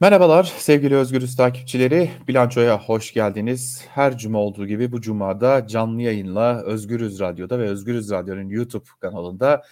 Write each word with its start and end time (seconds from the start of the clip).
Merhabalar 0.00 0.44
sevgili 0.58 0.96
Özgürüz 0.96 1.36
takipçileri. 1.36 2.10
Bilançoya 2.28 2.80
hoş 2.80 3.12
geldiniz. 3.12 3.84
Her 3.88 4.18
cuma 4.18 4.38
olduğu 4.38 4.66
gibi 4.66 4.92
bu 4.92 5.00
cumada 5.00 5.66
canlı 5.66 6.02
yayınla 6.02 6.62
Özgürüz 6.62 7.20
Radyo'da 7.20 7.58
ve 7.58 7.68
Özgürüz 7.68 8.10
Radyo'nun 8.10 8.48
YouTube 8.48 8.84
kanalında 9.00 9.62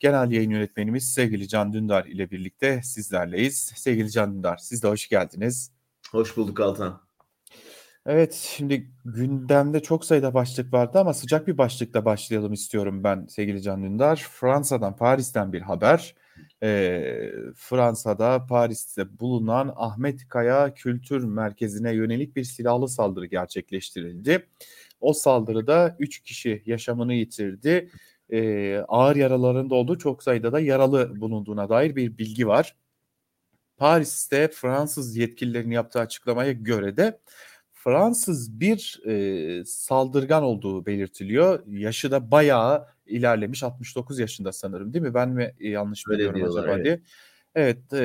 genel 0.00 0.30
yayın 0.30 0.50
yönetmenimiz 0.50 1.12
sevgili 1.12 1.48
Can 1.48 1.72
Dündar 1.72 2.04
ile 2.04 2.30
birlikte 2.30 2.82
sizlerleyiz. 2.82 3.72
Sevgili 3.76 4.10
Can 4.10 4.34
Dündar 4.34 4.56
siz 4.56 4.82
de 4.82 4.88
hoş 4.88 5.08
geldiniz. 5.08 5.72
Hoş 6.10 6.36
bulduk 6.36 6.60
Altan. 6.60 7.00
Evet 8.06 8.34
şimdi 8.34 8.90
gündemde 9.04 9.80
çok 9.82 10.04
sayıda 10.04 10.34
başlık 10.34 10.72
vardı 10.72 10.98
ama 10.98 11.14
sıcak 11.14 11.46
bir 11.46 11.58
başlıkla 11.58 12.04
başlayalım 12.04 12.52
istiyorum 12.52 13.04
ben 13.04 13.26
sevgili 13.26 13.62
Can 13.62 13.82
Dündar. 13.82 14.26
Fransa'dan 14.30 14.96
Paris'ten 14.96 15.52
bir 15.52 15.60
haber 15.60 16.14
e, 16.62 17.32
Fransa'da 17.56 18.46
Paris'te 18.46 19.20
bulunan 19.20 19.72
Ahmet 19.76 20.28
Kaya 20.28 20.74
Kültür 20.74 21.24
Merkezi'ne 21.24 21.92
yönelik 21.92 22.36
bir 22.36 22.44
silahlı 22.44 22.88
saldırı 22.88 23.26
gerçekleştirildi. 23.26 24.46
O 25.00 25.12
saldırıda 25.12 25.96
3 25.98 26.22
kişi 26.22 26.62
yaşamını 26.66 27.14
yitirdi. 27.14 27.90
E, 28.30 28.78
ağır 28.88 29.16
yaralarında 29.16 29.74
olduğu 29.74 29.98
çok 29.98 30.22
sayıda 30.22 30.52
da 30.52 30.60
yaralı 30.60 31.20
bulunduğuna 31.20 31.68
dair 31.68 31.96
bir 31.96 32.18
bilgi 32.18 32.46
var. 32.48 32.76
Paris'te 33.76 34.48
Fransız 34.48 35.16
yetkililerin 35.16 35.70
yaptığı 35.70 36.00
açıklamaya 36.00 36.52
göre 36.52 36.96
de 36.96 37.20
Fransız 37.72 38.60
bir 38.60 39.00
e, 39.06 39.64
saldırgan 39.64 40.42
olduğu 40.42 40.86
belirtiliyor. 40.86 41.62
Yaşı 41.66 42.10
da 42.10 42.30
bayağı 42.30 42.86
ilerlemiş 43.08 43.62
69 43.62 44.18
yaşında 44.18 44.52
sanırım 44.52 44.92
değil 44.94 45.02
mi? 45.02 45.14
Ben 45.14 45.28
mi 45.28 45.54
yanlış 45.60 46.04
Öyle 46.08 46.18
biliyorum 46.18 46.36
diyorlar, 46.36 46.62
acaba 46.62 46.74
evet. 46.74 46.84
diye. 46.84 47.00
Evet 47.54 47.92
e, 47.92 48.00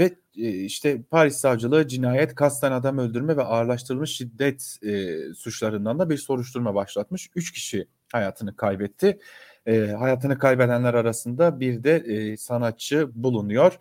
ve 0.00 0.14
e, 0.36 0.50
işte 0.50 1.02
Paris 1.02 1.36
Savcılığı 1.36 1.88
cinayet, 1.88 2.34
kasten 2.34 2.72
adam 2.72 2.98
öldürme 2.98 3.36
ve 3.36 3.42
ağırlaştırılmış 3.42 4.16
şiddet 4.16 4.78
e, 4.82 5.18
suçlarından 5.34 5.98
da 5.98 6.10
bir 6.10 6.16
soruşturma 6.16 6.74
başlatmış. 6.74 7.30
Üç 7.34 7.52
kişi 7.52 7.86
hayatını 8.12 8.56
kaybetti. 8.56 9.18
E, 9.66 9.86
hayatını 9.86 10.38
kaybedenler 10.38 10.94
arasında 10.94 11.60
bir 11.60 11.84
de 11.84 11.96
e, 11.96 12.36
sanatçı 12.36 13.08
bulunuyor. 13.14 13.78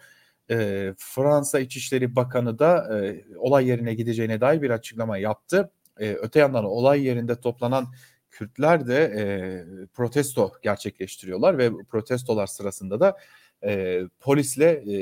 E, 0.52 0.94
Fransa 0.98 1.60
İçişleri 1.60 2.16
Bakanı 2.16 2.60
da 2.60 3.00
e, 3.00 3.26
olay 3.38 3.68
yerine 3.68 3.94
gideceğine 3.94 4.42
dair 4.42 4.62
bir 4.62 4.70
açıklama 4.70 5.18
yaptı. 5.18 5.72
E, 6.00 6.14
öte 6.14 6.40
yandan 6.40 6.66
olay 6.66 7.04
yerinde 7.04 7.40
toplanan 7.40 7.88
Kürtler 8.32 8.88
de 8.88 9.04
e, 9.18 9.24
protesto 9.94 10.52
gerçekleştiriyorlar 10.64 11.58
ve 11.58 11.72
protestolar 11.90 12.48
sırasında 12.48 13.00
da 13.00 13.18
e, 13.64 14.02
polisle 14.20 14.84
e, 14.88 14.96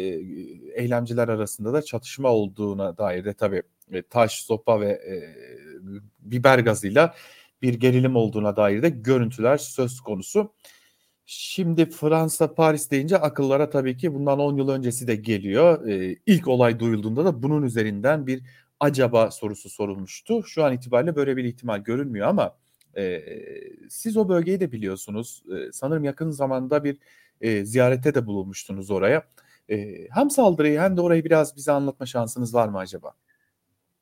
eylemciler 0.82 1.28
arasında 1.28 1.74
da 1.74 1.82
çatışma 1.82 2.30
olduğuna 2.30 2.98
dair 2.98 3.26
de 3.26 3.34
tabii 3.34 3.64
e, 3.92 4.02
taş, 4.02 4.42
sopa 4.42 4.82
ve 4.82 4.90
e, 4.90 5.36
biber 6.20 6.60
gazıyla 6.60 7.16
bir 7.62 7.74
gerilim 7.74 8.16
olduğuna 8.16 8.56
dair 8.56 8.82
de 8.82 8.90
görüntüler 8.90 9.58
söz 9.58 10.02
konusu. 10.02 10.54
Şimdi 11.30 11.90
Fransa 11.90 12.54
Paris 12.56 12.92
deyince 12.92 13.18
akıllara 13.18 13.70
tabii 13.70 13.98
ki 13.98 14.14
bundan 14.14 14.40
10 14.40 14.58
yıl 14.58 14.70
öncesi 14.70 15.08
de 15.08 15.16
geliyor. 15.16 15.88
Ee, 15.88 16.16
ilk 16.26 16.48
olay 16.48 16.80
duyulduğunda 16.80 17.26
da 17.26 17.44
bunun 17.44 17.64
üzerinden 17.64 18.28
bir 18.28 18.44
acaba 18.80 19.32
sorusu 19.32 19.70
sorulmuştu. 19.70 20.44
Şu 20.44 20.64
an 20.64 20.74
itibariyle 20.74 21.16
böyle 21.16 21.38
bir 21.38 21.44
ihtimal 21.44 21.80
görünmüyor 21.80 22.28
ama 22.28 22.58
e, 22.98 23.24
siz 23.90 24.18
o 24.18 24.30
bölgeyi 24.30 24.60
de 24.60 24.72
biliyorsunuz. 24.72 25.44
E, 25.52 25.72
sanırım 25.72 26.04
yakın 26.04 26.32
zamanda 26.32 26.84
bir 26.84 26.98
e, 27.42 27.66
ziyarete 27.66 28.16
de 28.16 28.26
bulunmuştunuz 28.26 28.92
oraya. 28.92 29.28
E, 29.70 30.08
hem 30.10 30.30
saldırıyı 30.30 30.80
hem 30.80 30.98
de 30.98 31.02
orayı 31.02 31.26
biraz 31.26 31.56
bize 31.56 31.72
anlatma 31.72 32.06
şansınız 32.06 32.54
var 32.54 32.68
mı 32.68 32.78
acaba? 32.78 33.14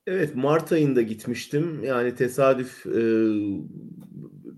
Evet 0.08 0.36
Mart 0.36 0.72
ayında 0.72 1.02
gitmiştim. 1.02 1.84
Yani 1.84 2.16
tesadüf 2.16 2.86
e, 2.86 2.92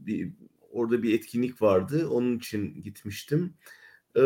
bir 0.05 0.31
Orada 0.77 1.03
bir 1.03 1.13
etkinlik 1.13 1.61
vardı. 1.61 2.09
Onun 2.09 2.37
için 2.37 2.81
gitmiştim. 2.81 3.53
Ee, 4.15 4.21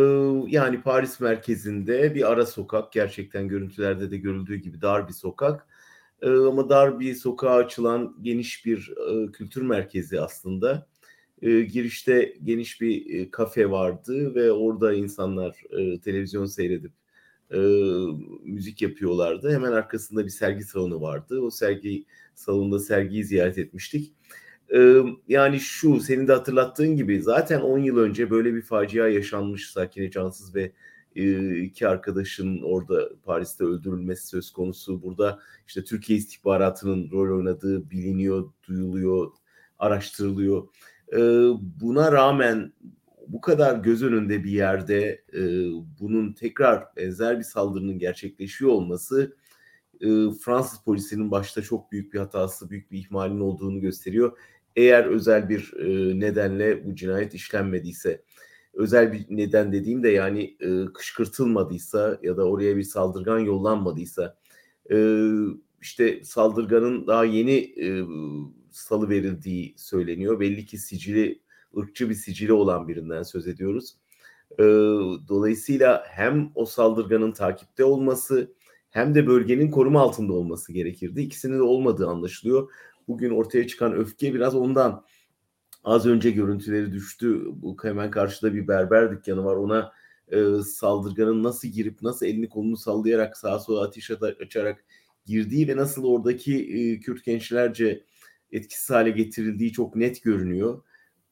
yani 0.48 0.82
Paris 0.82 1.20
merkezinde 1.20 2.16
bir 2.16 2.32
ara 2.32 2.46
sokak. 2.46 2.92
Gerçekten 2.92 3.48
görüntülerde 3.48 4.12
de 4.12 4.18
görüldüğü 4.18 4.56
gibi 4.56 4.82
dar 4.82 5.08
bir 5.08 5.14
sokak. 5.14 5.68
Ee, 6.22 6.30
ama 6.30 6.70
dar 6.70 7.00
bir 7.00 7.16
sokağa 7.16 7.56
açılan 7.56 8.18
geniş 8.22 8.66
bir 8.66 8.94
e, 9.10 9.32
kültür 9.32 9.62
merkezi 9.62 10.22
aslında. 10.22 10.88
Ee, 11.42 11.62
girişte 11.62 12.34
geniş 12.44 12.82
bir 12.82 13.20
e, 13.20 13.32
kafe 13.32 13.72
vardı 13.72 14.36
ve 14.36 14.52
orada 14.52 14.94
insanlar 14.94 15.64
e, 15.72 16.00
televizyon 16.00 16.46
seyredip 16.46 16.92
müzik 18.44 18.82
yapıyorlardı. 18.82 19.54
Hemen 19.54 19.72
arkasında 19.72 20.26
bir 20.26 20.30
sergi 20.30 20.64
salonu 20.64 21.02
vardı. 21.02 21.42
O 21.42 21.50
sergi 21.50 22.06
salonunda 22.36 22.80
sergiyi 22.80 23.24
ziyaret 23.24 23.58
etmiştik 23.58 24.14
yani 25.28 25.60
şu 25.60 26.00
senin 26.00 26.28
de 26.28 26.34
hatırlattığın 26.34 26.96
gibi 26.96 27.22
zaten 27.22 27.62
10 27.62 27.80
yıl 27.80 27.98
önce 27.98 28.30
böyle 28.30 28.54
bir 28.54 28.62
facia 28.62 29.08
yaşanmış 29.08 29.72
Sakine 29.72 30.12
Cansız 30.12 30.56
ve 30.56 30.72
iki 31.16 31.88
arkadaşın 31.88 32.62
orada 32.62 33.10
Paris'te 33.24 33.64
öldürülmesi 33.64 34.28
söz 34.28 34.52
konusu. 34.52 35.04
Burada 35.04 35.40
işte 35.68 35.84
Türkiye 35.84 36.20
istihbaratının 36.20 37.12
rol 37.12 37.38
oynadığı 37.38 37.90
biliniyor, 37.90 38.52
duyuluyor, 38.68 39.32
araştırılıyor. 39.80 40.68
Buna 41.82 42.12
rağmen 42.12 42.74
bu 43.28 43.42
kadar 43.42 43.80
göz 43.80 44.04
önünde 44.04 44.44
bir 44.44 44.52
yerde 44.52 45.24
bunun 46.00 46.34
tekrar 46.34 46.96
benzer 46.96 47.40
bir 47.40 47.44
saldırının 47.44 48.00
gerçekleşiyor 48.00 48.72
olması 48.72 49.38
Fransız 50.42 50.84
polisinin 50.84 51.32
başta 51.32 51.62
çok 51.62 51.92
büyük 51.92 52.14
bir 52.14 52.20
hatası, 52.20 52.70
büyük 52.70 52.92
bir 52.92 52.98
ihmalin 52.98 53.40
olduğunu 53.40 53.80
gösteriyor 53.80 54.38
eğer 54.76 55.06
özel 55.06 55.50
bir 55.50 55.74
e, 55.80 56.20
nedenle 56.20 56.86
bu 56.86 56.96
cinayet 56.96 57.34
işlenmediyse 57.34 58.24
özel 58.74 59.14
bir 59.14 59.26
neden 59.30 59.72
dediğim 59.74 60.04
de 60.04 60.10
yani 60.10 60.58
e, 60.60 60.86
kışkırtılmadıysa 60.94 62.20
ya 62.24 62.38
da 62.38 62.44
oraya 62.44 62.78
bir 62.78 62.84
saldırgan 62.84 63.40
yollanmadıysa 63.40 64.38
e, 64.92 65.28
işte 65.82 66.24
saldırganın 66.24 67.08
daha 67.08 67.26
yeni 67.26 67.58
e, 67.58 68.06
salı 68.72 69.10
verildiği 69.10 69.74
söyleniyor. 69.78 70.40
Belli 70.40 70.66
ki 70.66 70.78
sicili 70.78 71.42
ırkçı 71.78 72.10
bir 72.10 72.16
sicili 72.16 72.54
olan 72.54 72.88
birinden 72.88 73.24
söz 73.24 73.48
ediyoruz. 73.48 73.96
E, 74.60 74.64
dolayısıyla 75.28 76.04
hem 76.08 76.52
o 76.56 76.66
saldırganın 76.66 77.32
takipte 77.32 77.84
olması 77.84 78.54
hem 78.90 79.16
de 79.16 79.28
bölgenin 79.28 79.72
koruma 79.72 80.02
altında 80.02 80.34
olması 80.34 80.74
gerekirdi. 80.74 81.22
İkisinin 81.22 81.58
de 81.58 81.64
olmadığı 81.64 82.08
anlaşılıyor 82.08 82.72
bugün 83.08 83.30
ortaya 83.30 83.68
çıkan 83.68 83.94
öfke 83.94 84.34
biraz 84.34 84.56
ondan. 84.56 85.06
Az 85.84 86.06
önce 86.06 86.32
görüntüleri 86.32 86.94
düştü. 86.94 87.42
Bu 87.46 87.78
hemen 87.84 88.12
karşıda 88.12 88.54
bir 88.54 88.68
berber 88.68 89.12
dükkanı 89.12 89.46
var. 89.46 89.56
Ona 89.56 89.92
e, 90.32 90.46
saldırganın 90.66 91.44
nasıl 91.44 91.68
girip 91.68 92.02
nasıl 92.02 92.26
elini 92.26 92.50
kolunu 92.50 92.78
sallayarak 92.78 93.38
sağa 93.38 93.60
sola 93.60 93.84
ateş 93.84 94.12
açarak 94.42 94.86
girdiği 95.26 95.68
ve 95.68 95.78
nasıl 95.78 96.04
oradaki 96.04 96.58
e, 96.58 97.00
Kürt 97.00 97.26
gençlerce 97.26 98.04
etkisiz 98.52 98.90
hale 98.90 99.10
getirildiği 99.10 99.72
çok 99.72 99.96
net 99.96 100.24
görünüyor. 100.24 100.84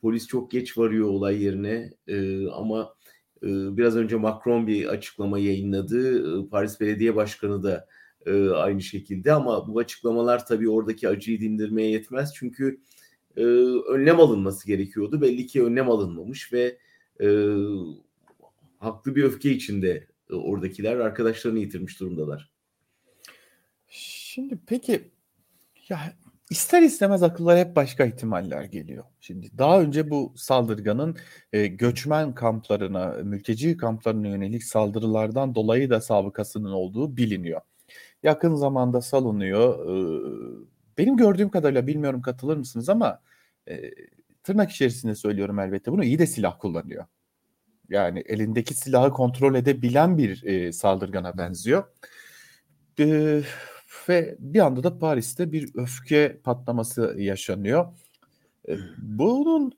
Polis 0.01 0.27
çok 0.27 0.51
geç 0.51 0.77
varıyor 0.77 1.07
olay 1.07 1.43
yerine 1.43 1.93
e, 2.07 2.47
ama 2.47 2.95
e, 3.43 3.47
biraz 3.77 3.95
önce 3.95 4.15
Macron 4.15 4.67
bir 4.67 4.85
açıklama 4.85 5.39
yayınladı. 5.39 6.19
E, 6.45 6.49
Paris 6.49 6.79
Belediye 6.79 7.15
Başkanı 7.15 7.63
da 7.63 7.87
e, 8.25 8.49
aynı 8.49 8.81
şekilde 8.81 9.33
ama 9.33 9.67
bu 9.67 9.79
açıklamalar 9.79 10.45
tabii 10.45 10.69
oradaki 10.69 11.09
acıyı 11.09 11.39
dindirmeye 11.39 11.89
yetmez 11.91 12.33
çünkü 12.35 12.79
e, 13.39 13.43
önlem 13.93 14.19
alınması 14.19 14.67
gerekiyordu. 14.67 15.21
Belli 15.21 15.47
ki 15.47 15.63
önlem 15.63 15.89
alınmamış 15.89 16.53
ve 16.53 16.77
e, 17.21 17.27
haklı 18.77 19.15
bir 19.15 19.23
öfke 19.23 19.51
içinde 19.51 20.07
e, 20.29 20.35
oradakiler 20.35 20.95
arkadaşlarını 20.95 21.59
yitirmiş 21.59 21.99
durumdalar. 21.99 22.51
Şimdi 23.87 24.59
peki 24.67 25.11
ya 25.89 25.99
ister 26.49 26.81
istemez 26.81 27.23
akıllara 27.23 27.59
hep 27.59 27.75
başka 27.75 28.05
ihtimaller 28.05 28.63
geliyor. 28.63 29.03
Şimdi 29.19 29.57
daha 29.57 29.81
önce 29.81 30.09
bu 30.09 30.33
saldırganın 30.35 31.17
e, 31.53 31.67
göçmen 31.67 32.35
kamplarına, 32.35 33.07
mülteci 33.23 33.77
kamplarına 33.77 34.27
yönelik 34.27 34.63
saldırılardan 34.63 35.55
dolayı 35.55 35.89
da 35.89 36.01
sabıkasının 36.01 36.71
olduğu 36.71 37.17
biliniyor 37.17 37.61
yakın 38.23 38.55
zamanda 38.55 39.01
salınıyor. 39.01 39.87
benim 40.97 41.17
gördüğüm 41.17 41.49
kadarıyla 41.49 41.87
bilmiyorum 41.87 42.21
katılır 42.21 42.57
mısınız 42.57 42.89
ama 42.89 43.21
tırnak 44.43 44.71
içerisinde 44.71 45.15
söylüyorum 45.15 45.59
elbette 45.59 45.91
bunu 45.91 46.03
iyi 46.03 46.19
de 46.19 46.27
silah 46.27 46.59
kullanıyor. 46.59 47.05
Yani 47.89 48.19
elindeki 48.19 48.73
silahı 48.73 49.11
kontrol 49.11 49.55
edebilen 49.55 50.17
bir 50.17 50.71
saldırgana 50.71 51.37
benziyor. 51.37 51.83
ve 54.09 54.35
bir 54.39 54.59
anda 54.59 54.83
da 54.83 54.99
Paris'te 54.99 55.51
bir 55.51 55.69
öfke 55.75 56.39
patlaması 56.43 57.15
yaşanıyor. 57.17 57.85
bunun 58.97 59.71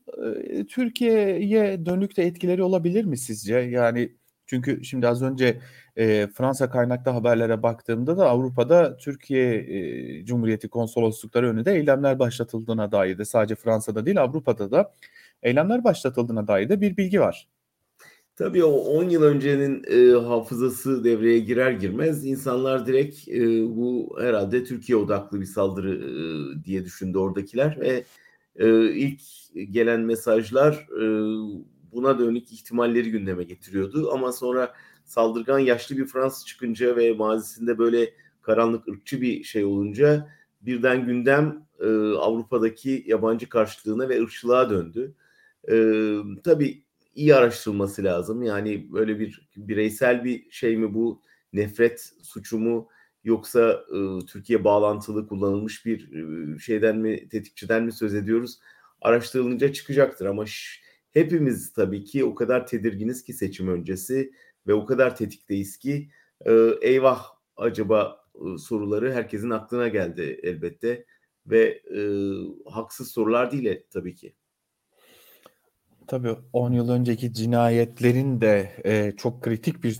Türkiye'ye 0.70 1.86
dönük 1.86 2.18
de 2.18 2.24
etkileri 2.24 2.64
olabilir 2.64 3.06
mi 3.06 3.18
sizce? 3.18 3.56
Yani 3.56 4.16
Çünkü 4.52 4.86
şimdi 4.86 5.08
az 5.08 5.22
önce 5.22 5.60
e, 5.96 6.28
Fransa 6.28 6.70
kaynaklı 6.70 7.12
haberlere 7.12 7.64
baktığımda 7.64 8.18
da 8.18 8.30
Avrupa'da 8.30 8.98
Türkiye 8.98 9.56
e, 9.56 10.26
Cumhuriyeti 10.26 10.70
konsoloslukları 10.70 11.50
önünde 11.50 11.74
eylemler 11.74 12.20
başlatıldığına 12.20 12.92
dair 12.92 13.18
de 13.18 13.26
sadece 13.26 13.56
Fransa'da 13.56 14.06
değil 14.06 14.22
Avrupa'da 14.22 14.72
da 14.72 14.94
eylemler 15.44 15.84
başlatıldığına 15.84 16.48
dair 16.48 16.70
de 16.70 16.82
bir 16.82 16.98
bilgi 16.98 17.20
var. 17.20 17.48
Tabii 18.36 18.64
o 18.64 18.72
10 18.72 19.10
yıl 19.10 19.24
öncenin 19.24 19.84
e, 19.92 20.20
hafızası 20.28 21.04
devreye 21.04 21.40
girer 21.40 21.72
girmez 21.72 22.26
insanlar 22.26 22.86
direkt 22.86 23.28
e, 23.28 23.62
bu 23.76 24.18
herhalde 24.22 24.64
Türkiye 24.64 24.98
odaklı 24.98 25.42
bir 25.42 25.46
saldırı 25.46 25.96
e, 25.96 26.64
diye 26.64 26.86
düşündü 26.86 27.18
oradakiler 27.18 27.78
ve 27.80 28.04
e, 28.56 28.92
ilk 28.92 29.22
gelen 29.74 30.02
mesajlar 30.02 30.88
e, 31.02 31.06
buna 31.92 32.20
dönük 32.20 32.52
ihtimalleri 32.52 33.12
gündeme 33.12 33.44
getiriyordu 33.44 34.12
ama 34.14 34.32
sonra 34.32 34.74
saldırgan 35.06 35.60
yaşlı 35.60 35.98
bir 35.98 36.06
Fransız 36.06 36.46
çıkınca 36.46 36.96
ve 36.96 37.14
mazisinde 37.14 37.78
böyle 37.78 38.14
karanlık 38.42 38.88
ırkçı 38.88 39.22
bir 39.22 39.44
şey 39.44 39.66
olunca 39.66 40.28
birden 40.62 41.06
gündem 41.06 41.66
e, 41.80 41.88
Avrupa'daki 42.18 43.04
yabancı 43.08 43.50
karşılığına 43.50 44.10
ve 44.10 44.22
ırkçılığa 44.22 44.70
döndü. 44.70 45.16
E, 45.72 46.16
tabii 46.44 46.84
iyi 47.16 47.36
araştırılması 47.36 48.04
lazım. 48.04 48.44
Yani 48.44 48.94
böyle 48.94 49.20
bir 49.20 49.50
bireysel 49.58 50.24
bir 50.24 50.52
şey 50.52 50.78
mi 50.78 50.94
bu 50.94 51.22
nefret 51.54 52.14
suçu 52.22 52.60
mu 52.60 52.88
yoksa 53.24 53.84
e, 53.94 54.26
Türkiye 54.26 54.64
bağlantılı 54.64 55.28
kullanılmış 55.28 55.86
bir 55.86 56.10
e, 56.56 56.60
şeyden 56.60 56.98
mi 56.98 57.30
tetikçiden 57.30 57.84
mi 57.84 57.92
söz 57.92 58.16
ediyoruz? 58.16 58.60
Araştırılınca 59.02 59.74
çıkacaktır 59.74 60.26
ama 60.26 60.46
hepimiz 61.12 61.74
tabii 61.74 62.04
ki 62.04 62.26
o 62.26 62.36
kadar 62.36 62.68
tedirginiz 62.68 63.24
ki 63.24 63.34
seçim 63.34 63.68
öncesi 63.68 64.32
ve 64.68 64.74
o 64.74 64.86
kadar 64.86 65.16
tetikteyiz 65.16 65.78
ki 65.78 66.10
e, 66.46 66.52
eyvah 66.82 67.26
acaba 67.56 68.26
e, 68.36 68.58
soruları 68.58 69.14
herkesin 69.14 69.50
aklına 69.50 69.88
geldi 69.88 70.40
elbette 70.44 71.06
ve 71.46 71.82
e, 71.96 72.02
haksız 72.70 73.12
sorular 73.12 73.52
değil 73.52 73.84
tabii 73.90 74.16
ki. 74.16 74.34
Tabii 76.08 76.36
10 76.54 76.72
yıl 76.72 76.90
önceki 76.90 77.34
cinayetlerin 77.34 78.42
de 78.42 78.82
e, 78.86 79.14
çok 79.18 79.44
kritik 79.44 79.84
bir 79.84 80.00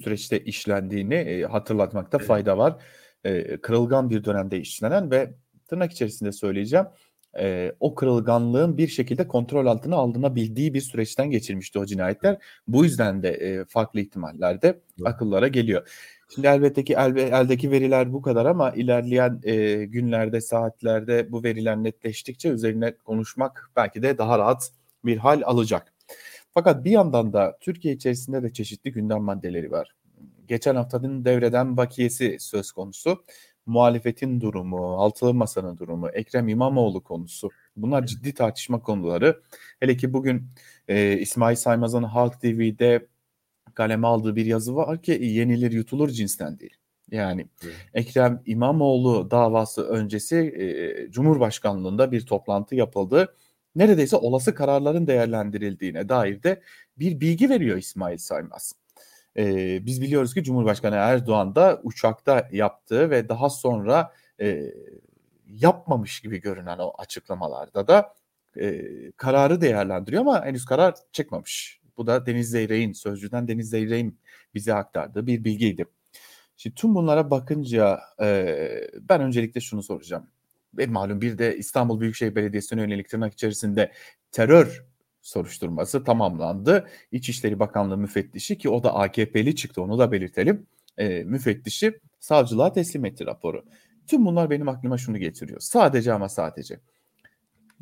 süreçte 0.00 0.44
işlendiğini 0.44 1.14
e, 1.14 1.42
hatırlatmakta 1.42 2.18
evet. 2.18 2.26
fayda 2.26 2.58
var. 2.58 2.82
E, 3.24 3.56
kırılgan 3.60 4.10
bir 4.10 4.24
dönemde 4.24 4.60
işlenen 4.60 5.10
ve 5.10 5.34
tırnak 5.68 5.92
içerisinde 5.92 6.32
söyleyeceğim 6.32 6.86
e, 7.38 7.72
o 7.80 7.94
kırılganlığın 7.94 8.78
bir 8.78 8.88
şekilde 8.88 9.28
kontrol 9.28 9.66
altına 9.66 9.96
alınabildiği 9.96 10.74
bir 10.74 10.80
süreçten 10.80 11.30
geçirmişti 11.30 11.78
o 11.78 11.86
cinayetler. 11.86 12.38
Bu 12.68 12.84
yüzden 12.84 13.22
de 13.22 13.30
e, 13.30 13.64
farklı 13.64 14.00
ihtimaller 14.00 14.62
de 14.62 14.80
akıllara 15.04 15.48
geliyor. 15.48 15.88
Şimdi 16.34 16.46
elbette 16.46 16.84
ki 16.84 16.94
el, 16.98 17.16
eldeki 17.16 17.70
veriler 17.70 18.12
bu 18.12 18.22
kadar 18.22 18.46
ama 18.46 18.70
ilerleyen 18.70 19.40
e, 19.44 19.84
günlerde, 19.84 20.40
saatlerde 20.40 21.32
bu 21.32 21.42
veriler 21.44 21.76
netleştikçe 21.76 22.48
üzerine 22.48 22.96
konuşmak 22.96 23.70
belki 23.76 24.02
de 24.02 24.18
daha 24.18 24.38
rahat 24.38 24.70
bir 25.04 25.16
hal 25.16 25.42
alacak. 25.44 25.92
Fakat 26.54 26.84
bir 26.84 26.90
yandan 26.90 27.32
da 27.32 27.58
Türkiye 27.60 27.94
içerisinde 27.94 28.42
de 28.42 28.52
çeşitli 28.52 28.92
gündem 28.92 29.22
maddeleri 29.22 29.70
var. 29.70 29.94
Geçen 30.48 30.76
haftanın 30.76 31.24
devreden 31.24 31.76
bakiyesi 31.76 32.36
söz 32.40 32.72
konusu. 32.72 33.24
Muhalefetin 33.66 34.40
durumu, 34.40 34.94
altılı 34.96 35.34
masanın 35.34 35.78
durumu, 35.78 36.08
Ekrem 36.08 36.48
İmamoğlu 36.48 37.02
konusu. 37.02 37.50
Bunlar 37.76 38.06
ciddi 38.06 38.34
tartışma 38.34 38.80
konuları. 38.80 39.42
Hele 39.80 39.96
ki 39.96 40.12
bugün 40.12 40.48
e, 40.88 41.18
İsmail 41.18 41.56
Saymaz'ın 41.56 42.02
Halk 42.02 42.40
TV'de 42.40 43.06
kaleme 43.74 44.06
aldığı 44.06 44.36
bir 44.36 44.46
yazı 44.46 44.76
var 44.76 45.02
ki 45.02 45.18
yenilir 45.22 45.72
yutulur 45.72 46.08
cinsten 46.08 46.58
değil. 46.58 46.76
Yani 47.10 47.46
evet. 47.64 47.74
Ekrem 47.94 48.42
İmamoğlu 48.46 49.30
davası 49.30 49.88
öncesi 49.88 50.36
e, 50.36 51.10
Cumhurbaşkanlığında 51.10 52.12
bir 52.12 52.26
toplantı 52.26 52.74
yapıldı 52.74 53.34
neredeyse 53.74 54.16
olası 54.16 54.54
kararların 54.54 55.06
değerlendirildiğine 55.06 56.08
dair 56.08 56.42
de 56.42 56.62
bir 56.96 57.20
bilgi 57.20 57.50
veriyor 57.50 57.76
İsmail 57.76 58.18
Saymaz. 58.18 58.72
Ee, 59.36 59.86
biz 59.86 60.02
biliyoruz 60.02 60.34
ki 60.34 60.44
Cumhurbaşkanı 60.44 60.94
Erdoğan 60.94 61.54
da 61.54 61.80
uçakta 61.82 62.48
yaptığı 62.52 63.10
ve 63.10 63.28
daha 63.28 63.50
sonra 63.50 64.12
e, 64.40 64.72
yapmamış 65.46 66.20
gibi 66.20 66.40
görünen 66.40 66.78
o 66.78 66.92
açıklamalarda 66.98 67.88
da 67.88 68.14
e, 68.60 68.82
kararı 69.16 69.60
değerlendiriyor 69.60 70.22
ama 70.22 70.44
henüz 70.44 70.64
karar 70.64 70.94
çıkmamış. 71.12 71.80
Bu 71.96 72.06
da 72.06 72.26
Deniz 72.26 72.50
Zeyrek'in, 72.50 72.92
sözcüden 72.92 73.48
Deniz 73.48 73.70
Zeyrek'in 73.70 74.18
bize 74.54 74.74
aktardığı 74.74 75.26
bir 75.26 75.44
bilgiydi. 75.44 75.86
Şimdi 76.56 76.74
tüm 76.74 76.94
bunlara 76.94 77.30
bakınca 77.30 78.00
e, 78.22 78.58
ben 79.00 79.20
öncelikle 79.20 79.60
şunu 79.60 79.82
soracağım 79.82 80.26
ve 80.74 80.86
malum 80.86 81.20
bir 81.20 81.38
de 81.38 81.56
İstanbul 81.56 82.00
Büyükşehir 82.00 82.34
Belediyesi'ne 82.34 82.80
yönelik 82.80 83.08
tırnak 83.08 83.32
içerisinde 83.32 83.92
terör 84.32 84.84
soruşturması 85.22 86.04
tamamlandı. 86.04 86.88
İçişleri 87.12 87.58
Bakanlığı 87.58 87.98
müfettişi 87.98 88.58
ki 88.58 88.68
o 88.68 88.82
da 88.82 88.94
AKP'li 88.94 89.56
çıktı 89.56 89.82
onu 89.82 89.98
da 89.98 90.12
belirtelim. 90.12 90.66
E, 90.98 91.24
müfettişi 91.24 92.00
savcılığa 92.20 92.72
teslim 92.72 93.04
etti 93.04 93.26
raporu. 93.26 93.64
Tüm 94.06 94.26
bunlar 94.26 94.50
benim 94.50 94.68
aklıma 94.68 94.98
şunu 94.98 95.18
getiriyor. 95.18 95.60
Sadece 95.60 96.12
ama 96.12 96.28
sadece 96.28 96.80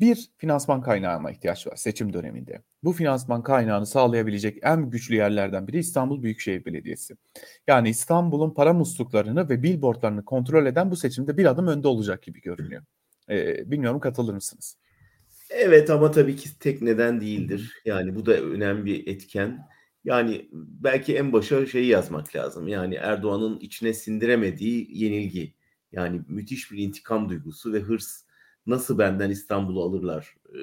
bir 0.01 0.29
finansman 0.37 0.81
kaynağına 0.81 1.31
ihtiyaç 1.31 1.67
var 1.67 1.75
seçim 1.75 2.13
döneminde. 2.13 2.61
Bu 2.83 2.93
finansman 2.93 3.43
kaynağını 3.43 3.85
sağlayabilecek 3.85 4.57
en 4.61 4.89
güçlü 4.89 5.15
yerlerden 5.15 5.67
biri 5.67 5.77
İstanbul 5.79 6.23
Büyükşehir 6.23 6.65
Belediyesi. 6.65 7.15
Yani 7.67 7.89
İstanbul'un 7.89 8.53
para 8.53 8.73
musluklarını 8.73 9.49
ve 9.49 9.63
billboardlarını 9.63 10.25
kontrol 10.25 10.65
eden 10.65 10.91
bu 10.91 10.95
seçimde 10.95 11.37
bir 11.37 11.45
adım 11.45 11.67
önde 11.67 11.87
olacak 11.87 12.23
gibi 12.23 12.41
görünüyor. 12.41 12.83
Ee, 13.29 13.71
bilmiyorum 13.71 13.99
katılır 13.99 14.33
mısınız? 14.33 14.77
Evet 15.51 15.89
ama 15.89 16.11
tabii 16.11 16.35
ki 16.35 16.59
tek 16.59 16.81
neden 16.81 17.21
değildir. 17.21 17.73
Yani 17.85 18.15
bu 18.15 18.25
da 18.25 18.33
önemli 18.41 18.85
bir 18.85 19.07
etken. 19.07 19.67
Yani 20.03 20.49
belki 20.53 21.17
en 21.17 21.33
başa 21.33 21.65
şeyi 21.65 21.87
yazmak 21.87 22.35
lazım. 22.35 22.67
Yani 22.67 22.95
Erdoğan'ın 22.95 23.59
içine 23.59 23.93
sindiremediği 23.93 24.87
yenilgi. 24.91 25.53
Yani 25.91 26.21
müthiş 26.27 26.71
bir 26.71 26.77
intikam 26.77 27.29
duygusu 27.29 27.73
ve 27.73 27.79
hırs 27.79 28.23
nasıl 28.65 28.97
benden 28.97 29.29
İstanbul'u 29.29 29.83
alırlar 29.83 30.35
e, 30.49 30.59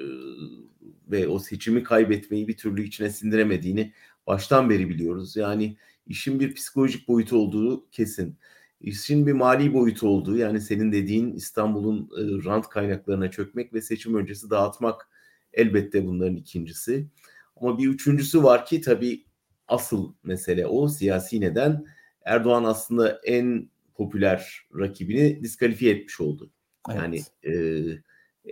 ve 1.11 1.27
o 1.27 1.39
seçimi 1.39 1.83
kaybetmeyi 1.83 2.47
bir 2.47 2.57
türlü 2.57 2.83
içine 2.83 3.09
sindiremediğini 3.09 3.93
baştan 4.27 4.69
beri 4.69 4.89
biliyoruz. 4.89 5.35
Yani 5.35 5.77
işin 6.07 6.39
bir 6.39 6.53
psikolojik 6.55 7.07
boyutu 7.07 7.37
olduğu 7.37 7.89
kesin. 7.89 8.37
İşin 8.81 9.27
bir 9.27 9.33
mali 9.33 9.73
boyutu 9.73 10.07
olduğu 10.07 10.37
yani 10.37 10.61
senin 10.61 10.91
dediğin 10.91 11.33
İstanbul'un 11.33 11.97
e, 11.97 12.45
rant 12.45 12.69
kaynaklarına 12.69 13.31
çökmek 13.31 13.73
ve 13.73 13.81
seçim 13.81 14.15
öncesi 14.15 14.49
dağıtmak 14.49 15.09
elbette 15.53 16.05
bunların 16.05 16.35
ikincisi. 16.35 17.07
Ama 17.55 17.77
bir 17.77 17.87
üçüncüsü 17.87 18.43
var 18.43 18.65
ki 18.65 18.81
tabii 18.81 19.25
asıl 19.67 20.13
mesele 20.23 20.65
o 20.65 20.87
siyasi 20.87 21.41
neden. 21.41 21.85
Erdoğan 22.25 22.63
aslında 22.63 23.19
en 23.23 23.69
popüler 23.95 24.67
rakibini 24.79 25.43
diskalifiye 25.43 25.93
etmiş 25.95 26.21
oldu. 26.21 26.51
Yani 26.95 27.21
e, 27.45 27.83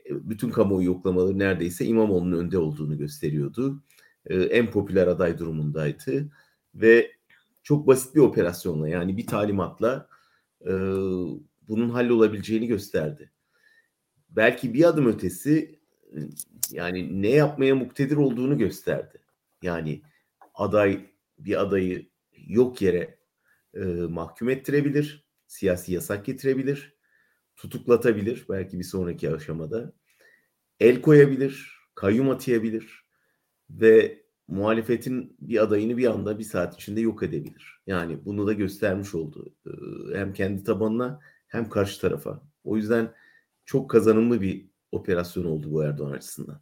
bütün 0.09 0.49
kamuoyu 0.49 0.87
yoklamaları 0.87 1.39
neredeyse 1.39 1.85
İmamoğlu'nun 1.85 2.37
önde 2.37 2.57
olduğunu 2.57 2.97
gösteriyordu. 2.97 3.83
E, 4.25 4.35
en 4.35 4.71
popüler 4.71 5.07
aday 5.07 5.37
durumundaydı 5.37 6.29
ve 6.75 7.11
çok 7.63 7.87
basit 7.87 8.15
bir 8.15 8.19
operasyonla 8.19 8.89
yani 8.89 9.17
bir 9.17 9.27
talimatla 9.27 10.07
e, 10.67 10.71
bunun 11.67 11.89
hallolabileceğini 11.89 12.67
gösterdi. 12.67 13.31
Belki 14.29 14.73
bir 14.73 14.83
adım 14.83 15.07
ötesi 15.07 15.79
yani 16.71 17.21
ne 17.21 17.29
yapmaya 17.29 17.75
muktedir 17.75 18.17
olduğunu 18.17 18.57
gösterdi. 18.57 19.21
Yani 19.61 20.01
aday 20.53 21.05
bir 21.39 21.61
adayı 21.61 22.09
yok 22.47 22.81
yere 22.81 23.19
e, 23.73 23.83
mahkum 24.09 24.49
ettirebilir, 24.49 25.25
siyasi 25.47 25.93
yasak 25.93 26.25
getirebilir 26.25 26.97
tutuklatabilir 27.57 28.45
belki 28.49 28.79
bir 28.79 28.83
sonraki 28.83 29.29
aşamada. 29.29 29.93
El 30.79 31.01
koyabilir, 31.01 31.79
kayyum 31.95 32.29
atayabilir 32.29 33.05
ve 33.69 34.23
muhalefetin 34.47 35.35
bir 35.39 35.63
adayını 35.63 35.97
bir 35.97 36.07
anda 36.07 36.39
bir 36.39 36.43
saat 36.43 36.75
içinde 36.75 37.01
yok 37.01 37.23
edebilir. 37.23 37.81
Yani 37.87 38.25
bunu 38.25 38.47
da 38.47 38.53
göstermiş 38.53 39.15
oldu. 39.15 39.55
Hem 40.13 40.33
kendi 40.33 40.63
tabanına 40.63 41.19
hem 41.47 41.69
karşı 41.69 42.01
tarafa. 42.01 42.41
O 42.63 42.77
yüzden 42.77 43.13
çok 43.65 43.89
kazanımlı 43.89 44.41
bir 44.41 44.69
operasyon 44.91 45.45
oldu 45.45 45.71
bu 45.71 45.83
Erdoğan 45.83 46.11
açısından. 46.11 46.61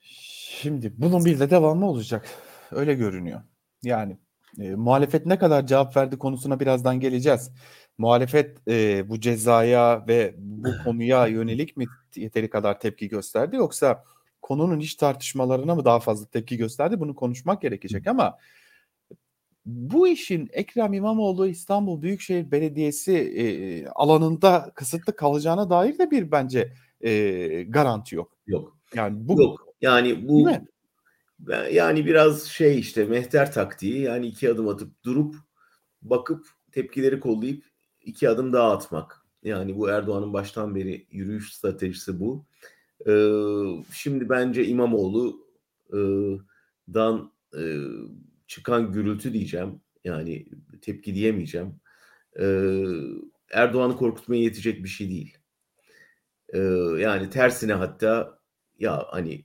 Şimdi 0.00 0.92
bunun 0.98 1.24
bir 1.24 1.40
de 1.40 1.50
devamı 1.50 1.90
olacak. 1.90 2.26
Öyle 2.72 2.94
görünüyor. 2.94 3.40
Yani 3.82 4.18
e, 4.60 4.74
muhalefet 4.74 5.26
ne 5.26 5.38
kadar 5.38 5.66
cevap 5.66 5.96
verdi 5.96 6.18
konusuna 6.18 6.60
birazdan 6.60 7.00
geleceğiz 7.00 7.50
muhalefet 7.98 8.68
e, 8.68 9.08
bu 9.08 9.20
cezaya 9.20 10.04
ve 10.08 10.34
bu 10.38 10.68
konuya 10.84 11.26
yönelik 11.26 11.76
mi 11.76 11.84
yeteri 12.16 12.50
kadar 12.50 12.80
tepki 12.80 13.08
gösterdi 13.08 13.56
yoksa 13.56 14.04
konunun 14.44 14.80
iç 14.80 14.94
tartışmalarına 14.94 15.74
mı 15.74 15.84
daha 15.84 16.00
fazla 16.00 16.26
tepki 16.26 16.56
gösterdi? 16.56 17.00
Bunu 17.00 17.14
konuşmak 17.14 17.62
gerekecek 17.62 18.06
ama 18.06 18.38
bu 19.66 20.08
işin 20.08 20.48
Ekrem 20.52 20.92
İmamoğlu 20.92 21.46
İstanbul 21.46 22.02
Büyükşehir 22.02 22.50
Belediyesi 22.50 23.12
e, 23.16 23.86
alanında 23.88 24.72
kısıtlı 24.74 25.16
kalacağına 25.16 25.70
dair 25.70 25.98
de 25.98 26.10
bir 26.10 26.30
bence 26.30 26.72
e, 27.00 27.62
garanti 27.62 28.16
yok. 28.16 28.32
Yok. 28.46 28.78
Yani 28.94 29.28
bu 29.28 29.42
yok. 29.42 29.68
Yani 29.80 30.28
bu 30.28 30.50
yani 31.72 32.06
biraz 32.06 32.42
şey 32.42 32.78
işte 32.78 33.04
mehter 33.04 33.52
taktiği 33.52 34.00
yani 34.00 34.26
iki 34.26 34.50
adım 34.50 34.68
atıp 34.68 35.04
durup 35.04 35.34
bakıp 36.02 36.46
tepkileri 36.72 37.20
kollayıp 37.20 37.64
iki 38.00 38.28
adım 38.28 38.52
daha 38.52 38.72
atmak. 38.72 39.26
Yani 39.42 39.78
bu 39.78 39.88
Erdoğan'ın 39.88 40.32
baştan 40.32 40.74
beri 40.74 41.06
yürüyüş 41.10 41.54
stratejisi 41.54 42.20
bu. 42.20 42.46
Ee, 43.06 43.12
şimdi 43.92 44.28
bence 44.28 44.66
İmamoğlu'dan 44.66 45.42
e, 47.58 47.62
çıkan 48.46 48.92
gürültü 48.92 49.32
diyeceğim. 49.32 49.80
Yani 50.04 50.46
tepki 50.82 51.14
diyemeyeceğim. 51.14 51.80
Ee, 52.40 52.84
Erdoğan'ı 53.52 53.96
korkutmaya 53.96 54.42
yetecek 54.42 54.84
bir 54.84 54.88
şey 54.88 55.08
değil. 55.10 55.38
Ee, 56.54 56.58
yani 56.98 57.30
tersine 57.30 57.72
hatta 57.72 58.38
ya 58.78 59.06
hani 59.10 59.44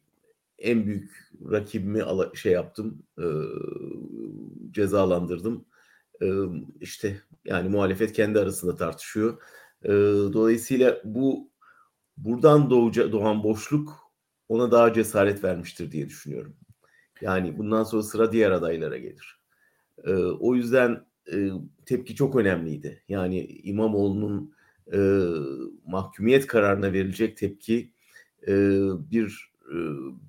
en 0.60 0.86
büyük 0.86 1.12
rakibimi 1.52 2.04
ala, 2.04 2.36
şey 2.36 2.52
yaptım, 2.52 3.04
e, 3.18 3.26
cezalandırdım. 4.72 5.66
E, 6.22 6.28
işte 6.82 7.22
yani 7.46 7.70
muhalefet 7.70 8.14
kendi 8.14 8.40
arasında 8.40 8.76
tartışıyor. 8.76 9.42
E, 9.84 9.90
dolayısıyla 10.34 11.02
bu 11.04 11.52
buradan 12.24 12.70
doğuca, 12.70 13.12
doğan 13.12 13.44
boşluk 13.44 14.12
ona 14.50 14.72
daha 14.72 14.94
cesaret 14.94 15.44
vermiştir 15.44 15.92
diye 15.92 16.10
düşünüyorum. 16.10 16.56
Yani 17.22 17.58
bundan 17.58 17.84
sonra 17.84 18.04
sıra 18.04 18.32
diğer 18.32 18.52
adaylara 18.52 18.98
gelir. 18.98 19.40
E, 20.04 20.14
o 20.16 20.56
yüzden 20.56 21.06
e, 21.34 21.50
tepki 21.86 22.16
çok 22.16 22.36
önemliydi. 22.36 23.04
Yani 23.10 23.46
İmamoğlu'nun 23.46 24.54
e, 24.94 25.00
mahkumiyet 25.86 26.48
kararına 26.48 26.94
verilecek 26.94 27.38
tepki 27.38 27.92
e, 28.48 28.54
bir 29.12 29.52
e, 29.72 29.78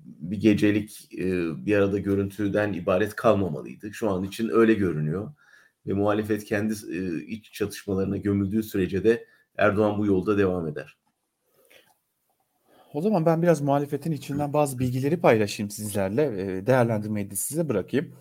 bir 0.05 0.37
gecelik 0.37 1.09
e, 1.17 1.25
bir 1.65 1.75
arada 1.75 1.99
görüntüden 1.99 2.73
ibaret 2.73 3.15
kalmamalıydı. 3.15 3.93
Şu 3.93 4.09
an 4.09 4.23
için 4.23 4.49
öyle 4.49 4.73
görünüyor. 4.73 5.31
Ve 5.87 5.93
muhalefet 5.93 6.43
kendi 6.43 6.73
e, 6.91 7.23
iç 7.25 7.53
çatışmalarına 7.53 8.17
gömüldüğü 8.17 8.63
sürece 8.63 9.03
de 9.03 9.27
Erdoğan 9.57 9.97
bu 9.97 10.05
yolda 10.05 10.37
devam 10.37 10.67
eder. 10.67 11.00
O 12.93 13.01
zaman 13.01 13.25
ben 13.25 13.41
biraz 13.41 13.61
muhalefetin 13.61 14.11
içinden 14.11 14.53
bazı 14.53 14.79
bilgileri 14.79 15.21
paylaşayım 15.21 15.69
sizlerle. 15.69 16.31
Değerlendirmeyi 16.67 17.31
de 17.31 17.35
size 17.35 17.69
bırakayım. 17.69 18.15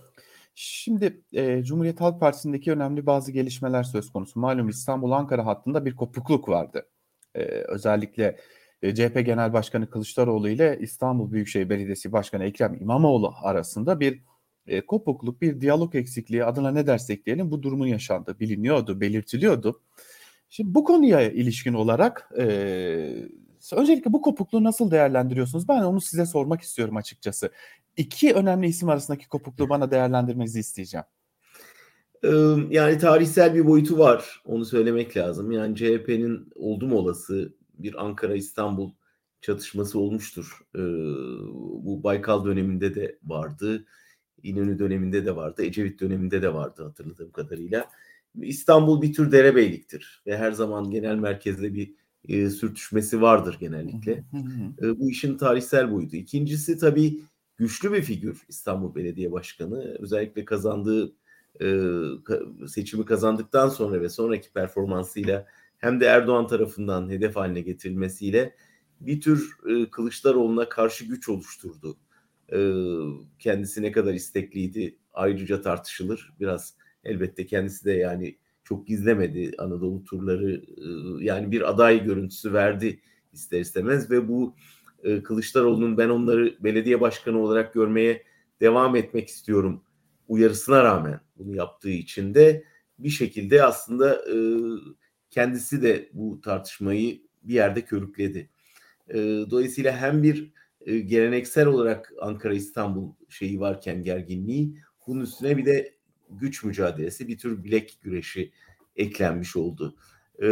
Şimdi 0.54 1.22
e, 1.32 1.64
Cumhuriyet 1.64 2.00
Halk 2.00 2.20
Partisi'ndeki 2.20 2.72
önemli 2.72 3.06
bazı 3.06 3.32
gelişmeler 3.32 3.82
söz 3.82 4.12
konusu. 4.12 4.40
Malum 4.40 4.68
İstanbul-Ankara 4.68 5.46
hattında 5.46 5.84
bir 5.84 5.96
kopukluk 5.96 6.48
vardı. 6.48 6.88
E, 7.34 7.42
özellikle 7.44 8.36
e, 8.82 8.94
CHP 8.94 9.26
Genel 9.26 9.52
Başkanı 9.52 9.90
Kılıçdaroğlu 9.90 10.48
ile 10.48 10.78
İstanbul 10.80 11.32
Büyükşehir 11.32 11.70
Belediyesi 11.70 12.12
Başkanı 12.12 12.44
Ekrem 12.44 12.74
İmamoğlu 12.80 13.34
arasında 13.42 14.00
bir 14.00 14.22
e, 14.66 14.80
kopukluk, 14.80 15.42
bir 15.42 15.60
diyalog 15.60 15.94
eksikliği 15.94 16.44
adına 16.44 16.70
ne 16.70 16.86
dersek 16.86 17.26
diyelim 17.26 17.50
bu 17.50 17.62
durumun 17.62 17.86
yaşandığı 17.86 18.40
biliniyordu, 18.40 19.00
belirtiliyordu. 19.00 19.82
Şimdi 20.50 20.74
bu 20.74 20.84
konuya 20.84 21.30
ilişkin 21.30 21.74
olarak 21.74 22.30
e, 22.38 22.44
öncelikle 23.72 24.12
bu 24.12 24.22
kopukluğu 24.22 24.64
nasıl 24.64 24.90
değerlendiriyorsunuz? 24.90 25.68
Ben 25.68 25.82
onu 25.82 26.00
size 26.00 26.26
sormak 26.26 26.60
istiyorum 26.60 26.96
açıkçası. 26.96 27.50
İki 27.96 28.34
önemli 28.34 28.66
isim 28.66 28.88
arasındaki 28.88 29.28
kopukluğu 29.28 29.68
bana 29.68 29.90
değerlendirmenizi 29.90 30.60
isteyeceğim. 30.60 31.06
Yani 32.70 32.98
tarihsel 32.98 33.54
bir 33.54 33.66
boyutu 33.66 33.98
var. 33.98 34.42
Onu 34.44 34.64
söylemek 34.64 35.16
lazım. 35.16 35.52
Yani 35.52 35.76
CHP'nin 35.76 36.48
oldum 36.54 36.92
olası 36.92 37.54
bir 37.78 38.04
Ankara-İstanbul 38.04 38.92
çatışması 39.40 39.98
olmuştur. 39.98 40.58
Bu 41.84 42.00
Baykal 42.02 42.44
döneminde 42.44 42.94
de 42.94 43.18
vardı. 43.24 43.86
İnönü 44.42 44.78
döneminde 44.78 45.26
de 45.26 45.36
vardı. 45.36 45.64
Ecevit 45.64 46.00
döneminde 46.00 46.42
de 46.42 46.54
vardı 46.54 46.84
hatırladığım 46.84 47.30
kadarıyla. 47.30 47.88
İstanbul 48.42 49.02
bir 49.02 49.12
tür 49.12 49.32
derebeyliktir 49.32 50.22
ve 50.26 50.38
her 50.38 50.52
zaman 50.52 50.90
genel 50.90 51.16
merkezde 51.16 51.74
bir 51.74 51.94
e, 52.28 52.50
sürtüşmesi 52.50 53.22
vardır 53.22 53.56
genellikle. 53.60 54.24
e, 54.82 54.98
bu 55.00 55.10
işin 55.10 55.36
tarihsel 55.36 55.92
boyutu. 55.92 56.16
İkincisi 56.16 56.78
tabii 56.78 57.20
güçlü 57.56 57.92
bir 57.92 58.02
figür 58.02 58.42
İstanbul 58.48 58.94
Belediye 58.94 59.32
Başkanı. 59.32 59.96
Özellikle 59.98 60.44
kazandığı 60.44 61.12
e, 61.62 61.84
seçimi 62.68 63.04
kazandıktan 63.04 63.68
sonra 63.68 64.00
ve 64.00 64.08
sonraki 64.08 64.52
performansıyla 64.52 65.46
hem 65.78 66.00
de 66.00 66.06
Erdoğan 66.06 66.46
tarafından 66.46 67.10
hedef 67.10 67.36
haline 67.36 67.60
getirilmesiyle 67.60 68.54
bir 69.00 69.20
tür 69.20 69.56
e, 69.68 69.90
Kılıçdaroğlu'na 69.90 70.68
karşı 70.68 71.04
güç 71.04 71.28
oluşturdu. 71.28 71.96
E, 72.52 72.58
kendisi 73.38 73.82
ne 73.82 73.92
kadar 73.92 74.14
istekliydi 74.14 74.96
ayrıca 75.14 75.62
tartışılır. 75.62 76.32
Biraz 76.40 76.74
elbette 77.04 77.46
kendisi 77.46 77.84
de 77.84 77.92
yani 77.92 78.36
çok 78.70 78.86
gizlemedi 78.86 79.50
Anadolu 79.58 80.04
turları 80.04 80.62
yani 81.20 81.50
bir 81.50 81.70
aday 81.70 82.04
görüntüsü 82.04 82.52
verdi 82.52 83.00
ister 83.32 83.60
istemez 83.60 84.10
ve 84.10 84.28
bu 84.28 84.56
Kılıçdaroğlu'nun 85.24 85.98
ben 85.98 86.08
onları 86.08 86.56
belediye 86.60 87.00
başkanı 87.00 87.38
olarak 87.38 87.74
görmeye 87.74 88.22
devam 88.60 88.96
etmek 88.96 89.28
istiyorum 89.28 89.84
uyarısına 90.28 90.84
rağmen 90.84 91.20
bunu 91.36 91.56
yaptığı 91.56 91.90
için 91.90 92.34
de 92.34 92.64
bir 92.98 93.08
şekilde 93.08 93.64
aslında 93.64 94.24
kendisi 95.30 95.82
de 95.82 96.10
bu 96.12 96.40
tartışmayı 96.40 97.20
bir 97.42 97.54
yerde 97.54 97.84
körükledi. 97.84 98.50
Dolayısıyla 99.50 99.96
hem 99.96 100.22
bir 100.22 100.52
geleneksel 100.86 101.66
olarak 101.66 102.12
Ankara 102.20 102.54
İstanbul 102.54 103.12
şeyi 103.28 103.60
varken 103.60 104.02
gerginliği 104.02 104.74
bunun 105.06 105.20
üstüne 105.20 105.56
bir 105.56 105.66
de 105.66 105.99
güç 106.30 106.64
mücadelesi 106.64 107.28
bir 107.28 107.38
tür 107.38 107.64
bilek 107.64 107.98
güreşi 108.02 108.52
eklenmiş 108.96 109.56
oldu. 109.56 109.96
E, 110.42 110.48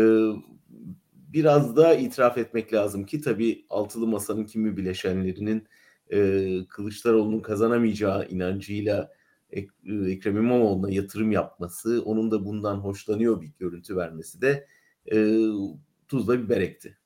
biraz 1.13 1.77
da 1.77 1.95
itiraf 1.95 2.39
etmek 2.39 2.73
lazım 2.73 3.07
ki 3.07 3.21
tabii 3.21 3.67
altılı 3.71 4.07
masanın 4.07 4.45
kimi 4.45 4.77
bileşenlerinin 4.77 5.69
e, 6.13 6.49
Kılıçdaroğlu'nun 6.69 7.41
kazanamayacağı 7.41 8.29
inancıyla 8.29 9.13
Ek, 9.51 9.69
Ekrem 10.07 10.37
İmamoğlu'na 10.37 10.91
yatırım 10.91 11.33
yapması, 11.33 12.03
onun 12.05 12.31
da 12.31 12.45
bundan 12.45 12.77
hoşlanıyor 12.77 13.43
bir 13.43 13.53
görüntü 13.59 13.97
vermesi 13.97 14.41
de 14.41 14.67
e, 15.13 15.17
tuzla 16.09 16.43
biber 16.43 16.61
ekti. 16.61 16.99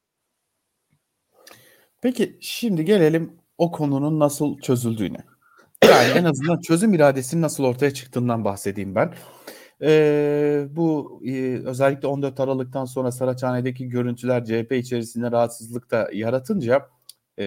Peki 2.00 2.38
şimdi 2.40 2.84
gelelim 2.84 3.32
o 3.58 3.72
konunun 3.72 4.20
nasıl 4.20 4.58
çözüldüğüne. 4.58 5.31
Yani 5.82 6.18
en 6.18 6.24
azından 6.24 6.60
çözüm 6.60 6.94
iradesinin 6.94 7.42
nasıl 7.42 7.64
ortaya 7.64 7.94
çıktığından 7.94 8.44
bahsedeyim 8.44 8.94
ben. 8.94 9.14
Ee, 9.82 10.66
bu 10.70 11.20
e, 11.24 11.58
özellikle 11.64 12.08
14 12.08 12.40
Aralık'tan 12.40 12.84
sonra 12.84 13.12
Saraçhane'deki 13.12 13.88
görüntüler 13.88 14.44
CHP 14.44 14.72
içerisinde 14.72 15.30
rahatsızlık 15.30 15.90
da 15.90 16.10
yaratınca 16.12 16.88
e, 17.38 17.44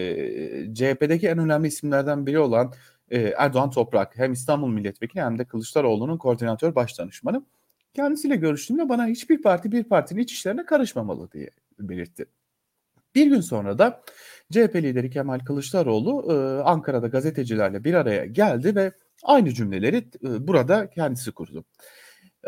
CHP'deki 0.73 1.27
en 1.27 1.37
önemli 1.37 1.67
isimlerden 1.67 2.25
biri 2.25 2.39
olan 2.39 2.73
e, 3.09 3.19
Erdoğan 3.21 3.69
Toprak 3.69 4.17
hem 4.17 4.33
İstanbul 4.33 4.69
Milletvekili 4.69 5.21
hem 5.21 5.39
de 5.39 5.45
Kılıçdaroğlu'nun 5.45 6.17
koordinatör 6.17 6.75
baş 6.75 6.99
danışmanı 6.99 7.45
kendisiyle 7.93 8.35
görüştüğümde 8.35 8.89
bana 8.89 9.07
hiçbir 9.07 9.41
parti 9.41 9.71
bir 9.71 9.83
partinin 9.83 10.21
iç 10.21 10.33
işlerine 10.33 10.65
karışmamalı 10.65 11.31
diye 11.31 11.49
belirtti. 11.79 12.25
Bir 13.15 13.27
gün 13.27 13.41
sonra 13.41 13.77
da 13.77 14.01
CHP 14.51 14.75
lideri 14.75 15.09
Kemal 15.09 15.39
Kılıçdaroğlu 15.39 16.33
e, 16.33 16.63
Ankara'da 16.63 17.07
gazetecilerle 17.07 17.83
bir 17.83 17.93
araya 17.93 18.25
geldi 18.25 18.75
ve 18.75 18.91
aynı 19.23 19.53
cümleleri 19.53 19.97
e, 19.97 20.47
burada 20.47 20.89
kendisi 20.89 21.31
kurdu. 21.31 21.65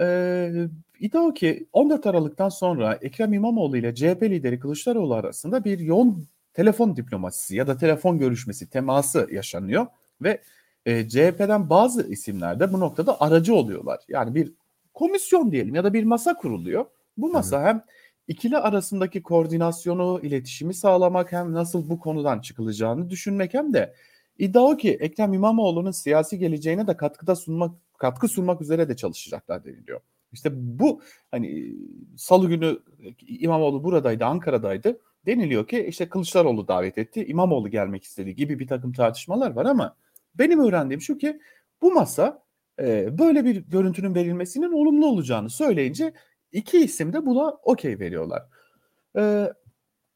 E, 0.01 0.67
iddia 1.00 1.21
o 1.21 1.33
ki 1.33 1.67
14 1.74 2.07
Aralık'tan 2.07 2.50
sonra 2.50 3.00
Ekrem 3.01 3.33
İmamoğlu 3.33 3.77
ile 3.77 3.95
CHP 3.95 4.24
lideri 4.24 4.59
Kılıçdaroğlu 4.59 5.13
arasında 5.13 5.63
bir 5.63 5.79
yoğun 5.79 6.27
telefon 6.53 6.95
diplomasisi 6.95 7.55
ya 7.55 7.67
da 7.67 7.77
telefon 7.77 8.19
görüşmesi 8.19 8.69
teması 8.69 9.27
yaşanıyor 9.31 9.88
ve 10.21 10.41
e, 10.86 11.09
CHP'den 11.09 11.69
bazı 11.69 12.07
isimler 12.07 12.59
de 12.59 12.74
bu 12.74 12.79
noktada 12.79 13.21
aracı 13.21 13.55
oluyorlar. 13.55 14.00
Yani 14.07 14.36
bir 14.36 14.53
komisyon 14.93 15.51
diyelim 15.51 15.75
ya 15.75 15.83
da 15.83 15.93
bir 15.93 16.03
masa 16.03 16.33
kuruluyor. 16.33 16.86
Bu 17.17 17.31
masa 17.31 17.63
hem 17.63 17.83
ikili 18.27 18.57
arasındaki 18.57 19.24
koordinasyonu, 19.24 20.19
iletişimi 20.24 20.74
sağlamak 20.74 21.31
hem 21.31 21.53
nasıl 21.53 21.89
bu 21.89 22.00
konudan 22.00 22.39
çıkılacağını 22.39 23.10
düşünmek 23.10 23.53
hem 23.53 23.74
de 23.74 23.93
iddia 24.38 24.62
o 24.62 24.77
ki 24.77 24.98
Ekrem 25.00 25.34
İmamoğlu'nun 25.34 25.91
siyasi 25.91 26.39
geleceğine 26.39 26.88
de 26.88 26.98
katkıda 26.98 27.36
sunmak 27.36 27.75
katkı 27.98 28.27
sunmak 28.27 28.62
üzere 28.62 28.89
de 28.89 28.96
çalışacaklar 28.96 29.65
deniliyor. 29.65 30.01
İşte 30.31 30.50
bu 30.53 31.01
hani 31.31 31.75
salı 32.17 32.48
günü 32.48 32.79
İmamoğlu 33.27 33.84
buradaydı, 33.84 34.25
Ankara'daydı. 34.25 35.00
deniliyor 35.25 35.67
ki 35.67 35.86
işte 35.89 36.10
Kılıçdaroğlu 36.10 36.67
davet 36.67 36.98
etti, 36.98 37.25
İmamoğlu 37.25 37.69
gelmek 37.69 38.03
istedi 38.03 38.36
gibi 38.36 38.60
bir 38.60 38.67
takım 38.67 38.93
tartışmalar 38.93 39.51
var 39.51 39.65
ama 39.65 39.96
benim 40.36 40.60
öğrendiğim 40.60 41.01
şu 41.01 41.17
ki 41.17 41.39
bu 41.81 41.91
masa 41.91 42.43
e, 42.79 43.17
böyle 43.17 43.46
bir 43.46 43.55
görüntünün 43.55 44.15
verilmesinin 44.15 44.72
olumlu 44.72 45.07
olacağını 45.07 45.50
söyleyince 45.50 46.13
iki 46.51 46.77
isim 46.79 47.13
de 47.13 47.25
buna 47.25 47.49
okey 47.63 47.99
veriyorlar. 47.99 48.43
E, 49.17 49.53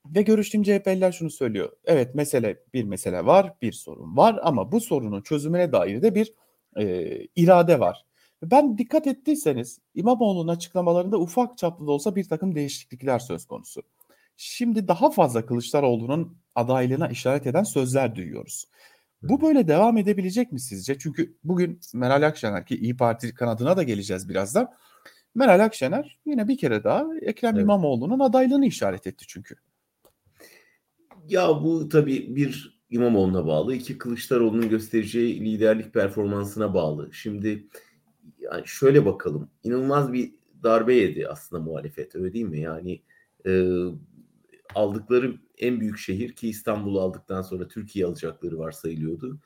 ve 0.06 0.22
görüştüğüm 0.22 0.64
CHP'liler 0.64 1.12
şunu 1.12 1.30
söylüyor. 1.30 1.72
Evet 1.86 2.16
mesele 2.16 2.64
bir 2.74 2.84
mesele 2.84 3.26
var, 3.26 3.54
bir 3.62 3.72
sorun 3.72 4.18
var 4.18 4.40
ama 4.44 4.72
bu 4.72 4.82
sorunun 4.82 5.22
çözümüne 5.22 5.72
dair 5.72 6.02
de 6.02 6.16
bir 6.16 6.34
e, 6.78 7.18
irade 7.36 7.80
var. 7.80 8.06
Ben 8.44 8.78
dikkat 8.78 9.08
ettiyseniz 9.08 9.80
İmamoğlu'nun 9.96 10.48
açıklamalarında 10.48 11.18
ufak 11.20 11.58
çaplı 11.58 11.88
da 11.88 11.92
olsa 11.92 12.16
bir 12.16 12.24
takım 12.24 12.56
değişiklikler 12.56 13.20
söz 13.20 13.46
konusu. 13.46 13.82
Şimdi 14.38 14.88
daha 14.88 15.12
fazla 15.12 15.46
Kılıçdaroğlu'nun 15.46 16.38
adaylığına 16.56 17.08
işaret 17.08 17.48
eden 17.48 17.64
sözler 17.64 18.16
duyuyoruz. 18.16 18.66
Bu 19.22 19.42
böyle 19.42 19.68
devam 19.68 19.98
edebilecek 19.98 20.52
mi 20.52 20.60
sizce? 20.60 21.00
Çünkü 21.00 21.38
bugün 21.44 21.80
Meral 21.94 22.28
Akşener 22.28 22.66
ki 22.66 22.76
İyi 22.76 22.98
Parti 22.98 23.34
kanadına 23.34 23.78
da 23.78 23.84
geleceğiz 23.84 24.30
birazdan. 24.30 24.74
Meral 25.36 25.66
Akşener 25.66 26.18
yine 26.26 26.48
bir 26.48 26.58
kere 26.58 26.84
daha 26.84 27.08
Ekrem 27.22 27.56
evet. 27.56 27.64
İmamoğlu'nun 27.64 28.20
adaylığını 28.20 28.66
işaret 28.66 29.08
etti 29.08 29.26
çünkü. 29.28 29.56
Ya 31.28 31.50
bu 31.50 31.90
tabii 31.90 32.36
bir 32.36 32.82
İmamoğlu'na 32.90 33.48
bağlı, 33.48 33.76
iki 33.76 33.98
Kılıçdaroğlu'nun 33.98 34.70
göstereceği 34.70 35.46
liderlik 35.46 35.94
performansına 35.94 36.74
bağlı. 36.74 37.14
Şimdi 37.14 37.68
yani 38.40 38.64
şöyle 38.66 39.06
bakalım, 39.06 39.50
inanılmaz 39.64 40.14
bir 40.14 40.32
darbe 40.64 40.94
yedi 40.96 41.28
aslında 41.28 41.64
muhalefet 41.64 42.16
öyle 42.16 42.34
değil 42.34 42.46
mi? 42.46 42.60
Yani 42.60 43.02
e, 43.46 43.52
aldıkları 44.76 45.34
en 45.58 45.80
büyük 45.80 45.98
şehir 45.98 46.34
ki 46.34 46.50
İstanbul'u 46.50 47.02
aldıktan 47.02 47.42
sonra 47.42 47.68
Türkiye 47.68 48.06
alacakları 48.06 48.60
varsayılıyordu. 48.60 49.40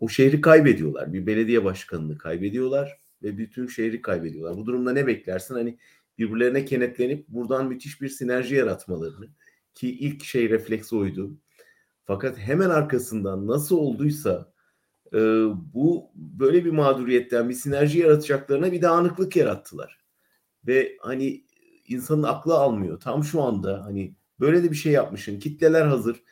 O 0.00 0.08
şehri 0.08 0.40
kaybediyorlar. 0.40 1.12
Bir 1.12 1.26
belediye 1.26 1.64
başkanını 1.64 2.18
kaybediyorlar 2.18 3.00
ve 3.22 3.38
bütün 3.38 3.66
şehri 3.66 4.02
kaybediyorlar. 4.02 4.56
Bu 4.56 4.66
durumda 4.66 4.92
ne 4.92 5.06
beklersin? 5.06 5.54
Hani 5.54 5.78
birbirlerine 6.18 6.64
kenetlenip 6.64 7.28
buradan 7.28 7.68
müthiş 7.68 8.00
bir 8.02 8.08
sinerji 8.08 8.54
yaratmalarını 8.54 9.28
ki 9.74 9.98
ilk 9.98 10.24
şey 10.24 10.50
refleks 10.50 10.92
oydu. 10.92 11.38
Fakat 12.04 12.38
hemen 12.38 12.70
arkasından 12.70 13.46
nasıl 13.46 13.76
olduysa 13.76 14.52
e, 15.12 15.18
bu 15.74 16.10
böyle 16.14 16.64
bir 16.64 16.70
mağduriyetten 16.70 17.48
bir 17.48 17.54
sinerji 17.54 17.98
yaratacaklarına 17.98 18.72
bir 18.72 18.82
dağınıklık 18.82 19.36
yarattılar. 19.36 19.98
Ve 20.66 20.96
hani 21.00 21.44
insanın 21.88 22.22
aklı 22.22 22.54
almıyor. 22.54 23.00
Tam 23.00 23.24
şu 23.24 23.42
anda 23.42 23.84
hani 23.84 24.14
böyle 24.40 24.62
de 24.62 24.70
bir 24.70 24.76
şey 24.76 24.92
yapmışın. 24.92 25.38
Kitleler 25.38 25.86
hazır. 25.86 26.22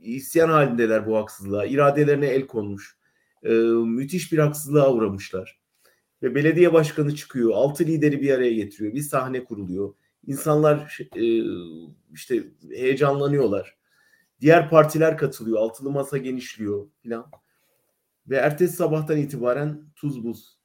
İsyan 0.00 0.48
halindeler 0.48 1.06
bu 1.06 1.16
haksızlığa. 1.16 1.66
İradelerine 1.66 2.26
el 2.26 2.46
konmuş. 2.46 2.98
E, 3.42 3.52
müthiş 3.84 4.32
bir 4.32 4.38
haksızlığa 4.38 4.92
uğramışlar. 4.92 5.60
Ve 6.22 6.34
belediye 6.34 6.72
başkanı 6.72 7.14
çıkıyor. 7.14 7.50
Altı 7.54 7.84
lideri 7.84 8.22
bir 8.22 8.30
araya 8.30 8.52
getiriyor. 8.52 8.94
Bir 8.94 9.00
sahne 9.00 9.44
kuruluyor. 9.44 9.94
İnsanlar 10.26 10.98
e, 11.16 11.42
işte 12.12 12.44
heyecanlanıyorlar. 12.70 13.76
Diğer 14.40 14.70
partiler 14.70 15.18
katılıyor. 15.18 15.58
Altılı 15.58 15.90
masa 15.90 16.18
genişliyor 16.18 16.86
filan. 17.02 17.30
Ve 18.28 18.36
ertesi 18.36 18.76
sabahtan 18.76 19.18
itibaren 19.18 19.82
tuz 19.96 20.24
buz. 20.24 20.58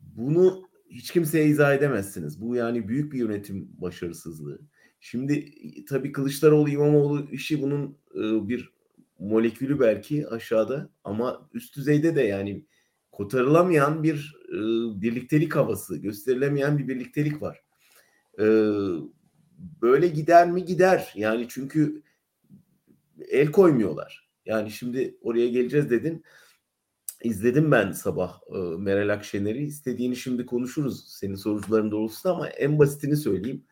Bunu 0.00 0.68
hiç 0.90 1.10
kimseye 1.10 1.46
izah 1.46 1.74
edemezsiniz. 1.74 2.40
Bu 2.40 2.56
yani 2.56 2.88
büyük 2.88 3.12
bir 3.12 3.18
yönetim 3.18 3.68
başarısızlığı. 3.78 4.60
Şimdi 5.00 5.54
tabii 5.84 6.12
Kılıçdaroğlu 6.12 6.68
İmamoğlu 6.68 7.30
işi 7.30 7.62
bunun 7.62 7.98
e, 8.14 8.48
bir 8.48 8.72
molekülü 9.18 9.80
belki 9.80 10.28
aşağıda 10.28 10.90
ama 11.04 11.48
üst 11.54 11.76
düzeyde 11.76 12.16
de 12.16 12.22
yani 12.22 12.66
kotarılamayan 13.20 14.02
bir 14.02 14.36
e, 14.48 14.56
birliktelik 15.02 15.56
havası, 15.56 15.96
gösterilemeyen 15.96 16.78
bir 16.78 16.88
birliktelik 16.88 17.42
var. 17.42 17.62
E, 18.38 18.44
böyle 19.82 20.08
gider 20.08 20.50
mi 20.50 20.64
gider 20.64 21.12
yani 21.14 21.46
çünkü 21.48 22.02
el 23.28 23.52
koymuyorlar. 23.52 24.30
Yani 24.46 24.70
şimdi 24.70 25.18
oraya 25.22 25.48
geleceğiz 25.48 25.90
dedin. 25.90 26.24
İzledim 27.24 27.70
ben 27.70 27.92
sabah 27.92 28.40
e, 28.54 28.58
Meral 28.58 29.08
Akşener'i. 29.08 29.64
İstediğini 29.64 30.16
şimdi 30.16 30.46
konuşuruz 30.46 31.08
senin 31.08 31.34
soruların 31.34 31.90
doğrultusunda 31.90 32.34
ama 32.34 32.48
en 32.48 32.78
basitini 32.78 33.16
söyleyeyim. 33.16 33.64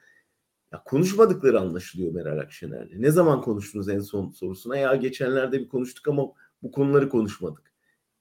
Ya 0.72 0.82
konuşmadıkları 0.84 1.60
anlaşılıyor 1.60 2.12
Meral 2.12 2.38
Akşener'le. 2.38 3.02
Ne 3.02 3.10
zaman 3.10 3.42
konuştunuz 3.42 3.88
en 3.88 4.00
son 4.00 4.30
sorusuna? 4.30 4.76
Ya 4.76 4.96
geçenlerde 4.96 5.60
bir 5.60 5.68
konuştuk 5.68 6.08
ama 6.08 6.22
bu 6.62 6.72
konuları 6.72 7.08
konuşmadık. 7.08 7.67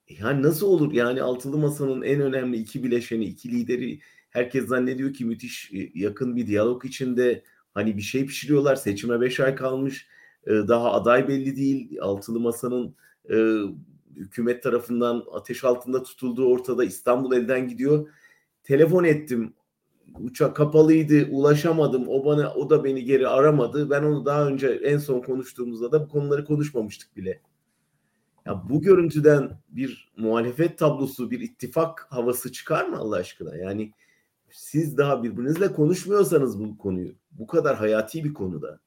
E 0.08 0.14
yani 0.14 0.42
nasıl 0.42 0.68
olur? 0.68 0.94
Yani 0.94 1.22
altılı 1.22 1.58
masanın 1.58 2.02
en 2.02 2.22
önemli 2.22 2.58
iki 2.58 2.84
bileşeni, 2.84 3.26
iki 3.26 3.52
lideri 3.52 4.00
herkes 4.30 4.66
zannediyor 4.66 5.14
ki 5.14 5.26
müthiş 5.26 5.72
e, 5.74 5.92
yakın 5.96 6.36
bir 6.36 6.48
diyalog 6.48 6.86
içinde 6.86 7.44
hani 7.74 7.98
bir 7.98 8.02
şey 8.02 8.26
pişiriyorlar. 8.26 8.76
Seçime 8.76 9.22
beş 9.22 9.40
ay 9.40 9.56
kalmış. 9.56 10.08
E, 10.48 10.52
daha 10.52 10.92
aday 10.94 11.28
belli 11.28 11.56
değil. 11.56 11.98
Altılı 12.02 12.40
masanın 12.40 12.96
hükümet 14.16 14.64
tarafından 14.64 15.24
ateş 15.34 15.64
altında 15.64 16.04
tutulduğu 16.04 16.46
ortada. 16.46 16.84
İstanbul 16.84 17.36
elden 17.36 17.68
gidiyor. 17.68 18.10
Telefon 18.64 19.04
ettim 19.04 19.54
uçak 20.20 20.56
kapalıydı 20.56 21.28
ulaşamadım 21.32 22.08
o 22.08 22.26
bana 22.26 22.54
o 22.54 22.70
da 22.70 22.84
beni 22.84 23.04
geri 23.04 23.28
aramadı 23.28 23.90
ben 23.90 24.04
onu 24.04 24.26
daha 24.26 24.48
önce 24.48 24.68
en 24.68 24.98
son 24.98 25.22
konuştuğumuzda 25.22 25.92
da 25.92 26.06
bu 26.06 26.10
konuları 26.10 26.46
konuşmamıştık 26.46 27.18
bile. 27.18 27.42
Ya 28.48 28.64
bu 28.70 28.82
görüntüden 28.82 29.62
bir 29.70 30.12
muhalefet 30.18 30.78
tablosu 30.78 31.32
bir 31.32 31.40
ittifak 31.40 32.08
havası 32.10 32.52
çıkar 32.52 32.86
mı 32.86 32.98
Allah 32.98 33.16
aşkına? 33.16 33.56
Yani 33.56 33.94
siz 34.52 34.98
daha 34.98 35.24
birbirinizle 35.24 35.74
konuşmuyorsanız 35.74 36.60
bu 36.60 36.78
konuyu 36.78 37.16
bu 37.32 37.48
kadar 37.48 37.78
hayati 37.78 38.24
bir 38.24 38.34
konuda 38.34 38.80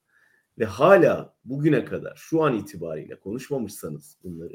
ve 0.58 0.64
hala 0.64 1.34
bugüne 1.44 1.84
kadar 1.84 2.16
şu 2.16 2.42
an 2.42 2.54
itibariyle 2.54 3.20
konuşmamışsanız 3.20 4.16
bunları 4.24 4.54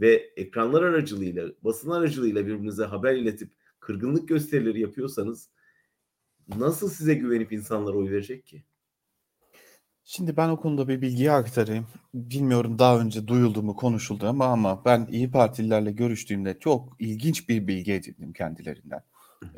ve 0.00 0.32
ekranlar 0.36 0.82
aracılığıyla 0.82 1.48
basın 1.62 1.90
aracılığıyla 1.90 2.46
birbirinize 2.46 2.84
haber 2.84 3.14
iletip 3.14 3.50
kırgınlık 3.80 4.28
gösterileri 4.28 4.80
yapıyorsanız 4.80 5.48
nasıl 6.56 6.88
size 6.88 7.14
güvenip 7.14 7.52
insanlara 7.52 7.96
oy 7.96 8.10
verecek 8.10 8.46
ki? 8.46 8.64
Şimdi 10.12 10.36
ben 10.36 10.48
o 10.48 10.60
konuda 10.60 10.88
bir 10.88 11.02
bilgiyi 11.02 11.30
aktarayım. 11.30 11.86
Bilmiyorum 12.14 12.78
daha 12.78 13.00
önce 13.00 13.26
duyuldu 13.26 13.62
mu 13.62 13.76
konuşuldu 13.76 14.26
ama 14.26 14.44
ama 14.44 14.84
ben 14.84 15.08
İyi 15.10 15.30
Partililerle 15.30 15.92
görüştüğümde 15.92 16.58
çok 16.58 16.96
ilginç 16.98 17.48
bir 17.48 17.66
bilgi 17.66 17.92
edindim 17.92 18.32
kendilerinden. 18.32 19.02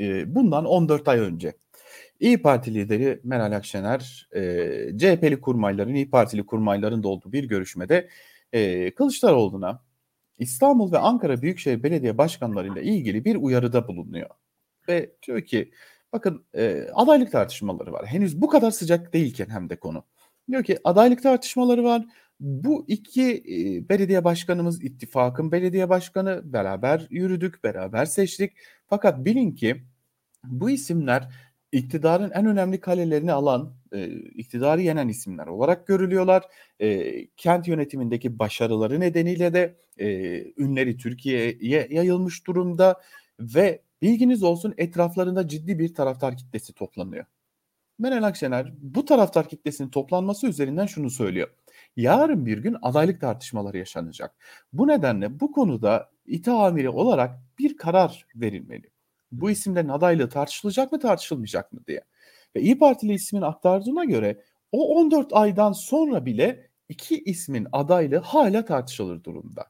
Ee, 0.01 0.35
bundan 0.35 0.65
14 0.65 1.09
ay 1.09 1.19
önce 1.19 1.53
İyi 2.21 2.43
Parti 2.43 2.75
lideri 2.75 3.21
Meral 3.25 3.57
Akşener 3.57 4.29
e, 4.35 4.41
CHP'li 4.99 5.41
kurmayların, 5.41 5.95
İyi 5.95 6.11
Partili 6.11 6.47
kurmayların 6.47 7.03
da 7.03 7.09
olduğu 7.09 7.33
bir 7.33 7.45
görüşmede 7.45 8.09
e, 8.53 8.95
Kılıçdaroğlu'na 8.95 9.83
İstanbul 10.39 10.93
ve 10.93 10.99
Ankara 10.99 11.43
Büyükşehir 11.43 11.83
Belediye 11.83 12.19
Başkanlarıyla 12.19 12.83
ilgili 12.83 13.25
bir 13.25 13.37
uyarıda 13.37 13.89
bulunuyor. 13.89 14.31
Ve 14.89 15.13
diyor 15.27 15.41
ki 15.41 15.73
Bakın 16.13 16.45
e, 16.55 16.87
adaylık 16.95 17.33
tartışmaları 17.33 17.93
var. 17.93 18.07
Henüz 18.07 18.41
bu 18.41 18.49
kadar 18.49 18.71
sıcak 18.71 19.13
değilken 19.13 19.49
hem 19.49 19.71
de 19.71 19.77
konu. 19.77 20.05
Diyor 20.51 20.65
ki 20.65 20.79
adaylık 20.85 21.23
tartışmaları 21.23 21.85
var. 21.85 22.07
Bu 22.41 22.85
iki 22.89 23.23
e, 23.33 23.89
belediye 23.89 24.25
başkanımız 24.25 24.85
ittifakın 24.85 25.53
belediye 25.53 25.89
başkanı 25.89 26.41
beraber 26.45 27.07
yürüdük, 27.11 27.65
beraber 27.65 28.05
seçtik. 28.05 28.53
Fakat 28.87 29.25
bilin 29.25 29.53
ki 29.53 29.83
bu 30.45 30.71
isimler 30.71 31.29
iktidarın 31.73 32.31
en 32.31 32.47
önemli 32.47 32.81
kalelerini 32.81 33.33
alan, 33.33 33.75
e, 33.93 34.07
iktidarı 34.15 34.83
yenen 34.83 35.09
isimler 35.09 35.47
olarak 35.47 35.87
görülüyorlar. 35.87 36.43
E, 36.81 37.27
kent 37.37 37.69
yönetimindeki 37.69 38.39
başarıları 38.39 39.01
nedeniyle 39.01 39.55
de 39.55 39.77
ünleri 40.57 40.97
Türkiye'ye 40.97 41.89
yayılmış 41.91 42.47
durumda 42.47 43.01
ve 43.41 43.83
Bilginiz 44.03 44.43
olsun 44.43 44.75
etraflarında 44.77 45.49
ciddi 45.49 45.79
bir 45.79 45.95
taraftar 45.95 46.37
kitlesi 46.37 46.73
toplanıyor. 46.73 47.25
Meral 48.03 48.23
Akşener 48.23 48.73
bu 48.79 49.05
taraftar 49.05 49.49
kitlesinin 49.49 49.89
toplanması 49.89 50.47
üzerinden 50.47 50.87
şunu 50.87 51.11
söylüyor. 51.11 51.49
Yarın 51.97 52.47
bir 52.47 52.59
gün 52.59 52.77
adaylık 52.83 53.21
tartışmaları 53.21 53.79
yaşanacak. 53.79 54.35
Bu 54.73 54.89
nedenle 54.89 55.41
bu 55.41 55.53
konuda 55.53 56.11
İTA 56.27 56.67
amiri 56.67 56.89
olarak 56.89 57.39
bir 57.59 57.77
karar 57.77 58.27
verilmeli. 58.35 58.91
Bu 59.33 59.51
isimlerin 59.51 59.89
adaylığı 59.89 60.29
tartışılacak 60.29 60.93
mı 60.93 61.01
tartışılmayacak 61.01 61.73
mı 61.73 61.81
diye. 61.87 62.01
Ve 62.57 62.61
İyi 62.61 62.79
Partili 62.79 63.13
ismin 63.13 63.43
aktardığına 63.43 64.05
göre 64.05 64.43
o 64.73 64.97
14 64.99 65.33
aydan 65.33 65.73
sonra 65.73 66.27
bile 66.27 66.71
iki 66.89 67.23
ismin 67.23 67.67
adaylığı 67.73 68.19
hala 68.19 68.65
tartışılır 68.65 69.25
durumda. 69.25 69.67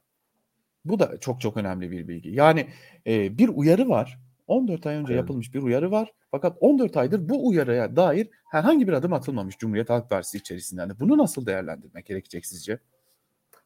Bu 0.85 0.99
da 0.99 1.19
çok 1.19 1.41
çok 1.41 1.57
önemli 1.57 1.91
bir 1.91 2.07
bilgi. 2.07 2.29
Yani 2.29 2.67
e, 3.07 3.37
bir 3.37 3.49
uyarı 3.49 3.89
var 3.89 4.19
14 4.47 4.85
ay 4.85 4.95
önce 4.95 5.13
Evet. 5.13 5.21
yapılmış 5.21 5.53
bir 5.53 5.61
uyarı 5.61 5.91
var. 5.91 6.13
Fakat 6.33 6.57
14 6.59 6.97
aydır 6.97 7.29
bu 7.29 7.47
uyarıya 7.47 7.95
dair 7.95 8.27
herhangi 8.51 8.87
bir 8.87 8.93
adım 8.93 9.13
atılmamış 9.13 9.57
Cumhuriyet 9.57 9.89
Halk 9.89 10.09
Partisi 10.09 10.37
içerisinden 10.37 10.89
de. 10.89 10.99
Bunu 10.99 11.17
nasıl 11.17 11.45
değerlendirmek 11.45 12.05
gerekecek 12.05 12.45
sizce? 12.45 12.79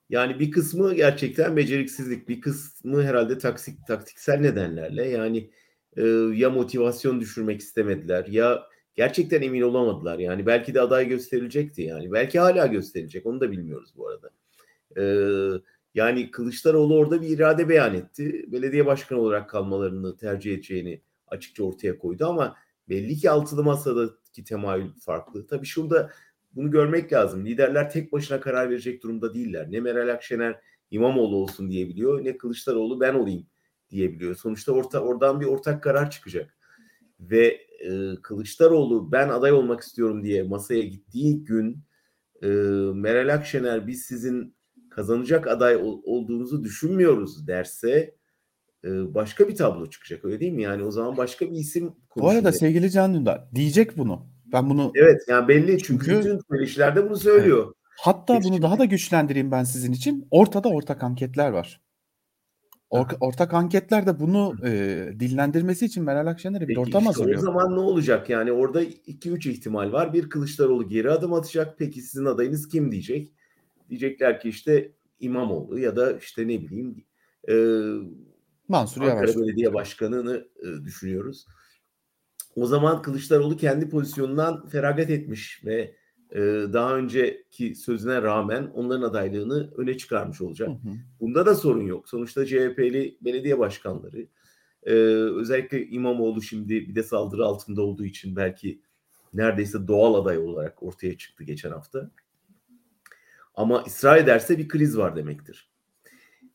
Yani 0.09 0.39
bir 0.39 0.51
kısmı 0.51 0.93
gerçekten 0.93 1.57
beceriksizlik, 1.57 2.29
bir 2.29 2.41
kısmı 2.41 3.03
herhalde 3.03 3.37
taksik, 3.37 3.87
taktiksel 3.87 4.39
nedenlerle 4.39 5.07
yani 5.07 5.49
e, 5.97 6.03
ya 6.33 6.49
motivasyon 6.49 7.21
düşürmek 7.21 7.61
istemediler 7.61 8.25
ya 8.25 8.63
gerçekten 8.95 9.41
emin 9.41 9.61
olamadılar. 9.61 10.19
Yani 10.19 10.45
belki 10.45 10.73
de 10.73 10.81
aday 10.81 11.07
gösterilecekti 11.07 11.81
yani. 11.81 12.11
Belki 12.11 12.39
hala 12.39 12.65
gösterilecek 12.65 13.25
onu 13.25 13.39
da 13.39 13.51
bilmiyoruz 13.51 13.93
bu 13.97 14.09
arada. 14.09 14.29
E, 14.97 15.03
yani 15.95 16.31
Kılıçdaroğlu 16.31 16.97
orada 16.97 17.21
bir 17.21 17.29
irade 17.29 17.69
beyan 17.69 17.95
etti. 17.95 18.45
Belediye 18.47 18.85
başkanı 18.85 19.19
olarak 19.19 19.49
kalmalarını 19.49 20.17
tercih 20.17 20.53
edeceğini 20.53 21.01
açıkça 21.27 21.63
ortaya 21.63 21.97
koydu 21.97 22.25
ama 22.25 22.55
belli 22.89 23.15
ki 23.17 23.29
altılı 23.29 23.63
masadaki 23.63 24.43
temayül 24.43 24.91
farklı. 24.99 25.47
Tabii 25.47 25.65
şurada 25.65 26.11
bunu 26.51 26.71
görmek 26.71 27.13
lazım. 27.13 27.45
Liderler 27.45 27.91
tek 27.91 28.13
başına 28.13 28.39
karar 28.39 28.69
verecek 28.69 29.03
durumda 29.03 29.33
değiller. 29.33 29.71
Ne 29.71 29.79
Meral 29.79 30.13
Akşener 30.13 30.59
İmamoğlu 30.91 31.35
olsun 31.35 31.71
diyebiliyor 31.71 32.25
ne 32.25 32.37
Kılıçdaroğlu 32.37 32.99
ben 32.99 33.13
olayım 33.13 33.47
diyebiliyor. 33.89 34.35
Sonuçta 34.35 34.71
orta, 34.71 34.99
oradan 34.99 35.41
bir 35.41 35.45
ortak 35.45 35.83
karar 35.83 36.11
çıkacak. 36.11 36.57
Ve 37.19 37.67
e, 37.79 38.15
Kılıçdaroğlu 38.23 39.11
ben 39.11 39.29
aday 39.29 39.51
olmak 39.51 39.81
istiyorum 39.81 40.23
diye 40.23 40.43
masaya 40.43 40.81
gittiği 40.81 41.43
gün 41.43 41.79
e, 42.43 42.47
Meral 42.93 43.33
Akşener 43.33 43.87
biz 43.87 44.01
sizin 44.01 44.55
kazanacak 44.89 45.47
aday 45.47 45.75
ol, 45.75 46.01
olduğunuzu 46.03 46.63
düşünmüyoruz 46.63 47.47
derse 47.47 48.15
başka 48.85 49.47
bir 49.47 49.55
tablo 49.55 49.89
çıkacak 49.89 50.25
öyle 50.25 50.39
değil 50.39 50.51
mi? 50.53 50.63
Yani 50.63 50.83
o 50.83 50.91
zaman 50.91 51.17
başka 51.17 51.45
bir 51.51 51.55
isim 51.55 51.91
Bu 52.17 52.29
arada 52.29 52.51
sevgili 52.51 52.91
Can 52.91 53.13
Dündar 53.13 53.47
diyecek 53.55 53.97
bunu. 53.97 54.27
Ben 54.53 54.69
bunu 54.69 54.91
Evet 54.95 55.21
yani 55.27 55.47
belli 55.47 55.77
çünkü, 55.83 56.05
Çünkü- 56.05 56.19
bütün 56.19 56.39
söyleşilerde 56.51 57.05
bunu 57.09 57.17
söylüyor. 57.17 57.73
hatta 57.99 58.33
Peki 58.33 58.49
bunu 58.49 58.61
daha 58.61 58.79
da 58.79 58.85
güçlendireyim 58.85 59.51
ben 59.51 59.63
sizin 59.63 59.91
için. 59.91 60.27
Ortada 60.31 60.69
ortak 60.69 61.03
anketler 61.03 61.49
var. 61.49 61.81
Orka- 62.89 63.17
ortak 63.19 63.53
anketler 63.53 64.05
de 64.07 64.19
bunu 64.19 64.55
e, 64.65 64.69
dillendirmesi 65.19 65.85
için 65.85 66.03
Meral 66.03 66.27
Akşener'e 66.27 66.61
bir 66.61 66.67
Peki 66.67 66.79
ortam 66.79 67.01
işte 67.01 67.05
hazırlıyor. 67.05 67.37
o 67.39 67.41
zaman 67.41 67.75
ne 67.75 67.79
olacak? 67.79 68.29
Yani 68.29 68.51
orada 68.51 68.81
2-3 68.83 69.45
ihtimal 69.49 69.91
var. 69.91 70.13
Bir 70.13 70.29
Kılıçdaroğlu 70.29 70.87
geri 70.89 71.11
adım 71.11 71.33
atacak. 71.33 71.75
Peki 71.79 72.01
sizin 72.01 72.25
adayınız 72.25 72.67
kim 72.67 72.91
diyecek? 72.91 73.33
Diyecekler 73.89 74.39
ki 74.39 74.49
işte 74.49 74.91
İmamoğlu 75.19 75.79
ya 75.79 75.95
da 75.95 76.17
işte 76.17 76.43
ne 76.47 76.61
bileyim 76.61 77.03
e, 77.49 77.53
Mansur 78.67 79.01
Ankara 79.01 79.19
Yavaş. 79.19 79.35
Belediye 79.35 79.73
Başkanı'nı 79.73 80.47
e, 80.59 80.85
düşünüyoruz. 80.85 81.45
O 82.55 82.65
zaman 82.65 83.01
Kılıçdaroğlu 83.01 83.57
kendi 83.57 83.89
pozisyonundan 83.89 84.67
feragat 84.67 85.09
etmiş 85.09 85.65
ve 85.65 85.95
e, 86.31 86.39
daha 86.73 86.97
önceki 86.97 87.75
sözüne 87.75 88.21
rağmen 88.21 88.71
onların 88.73 89.09
adaylığını 89.09 89.73
öne 89.77 89.97
çıkarmış 89.97 90.41
olacak. 90.41 90.67
Hı 90.67 90.71
hı. 90.71 90.93
Bunda 91.19 91.45
da 91.45 91.55
sorun 91.55 91.85
yok. 91.85 92.09
Sonuçta 92.09 92.45
CHP'li 92.45 93.17
belediye 93.21 93.59
başkanları 93.59 94.27
e, 94.83 94.93
özellikle 95.39 95.87
İmamoğlu 95.87 96.41
şimdi 96.41 96.89
bir 96.89 96.95
de 96.95 97.03
saldırı 97.03 97.45
altında 97.45 97.81
olduğu 97.81 98.05
için 98.05 98.35
belki 98.35 98.81
neredeyse 99.33 99.87
doğal 99.87 100.13
aday 100.13 100.37
olarak 100.37 100.83
ortaya 100.83 101.17
çıktı 101.17 101.43
geçen 101.43 101.71
hafta. 101.71 102.11
Ama 103.55 103.83
ısrar 103.87 104.17
ederse 104.17 104.57
bir 104.57 104.67
kriz 104.67 104.97
var 104.97 105.15
demektir. 105.15 105.71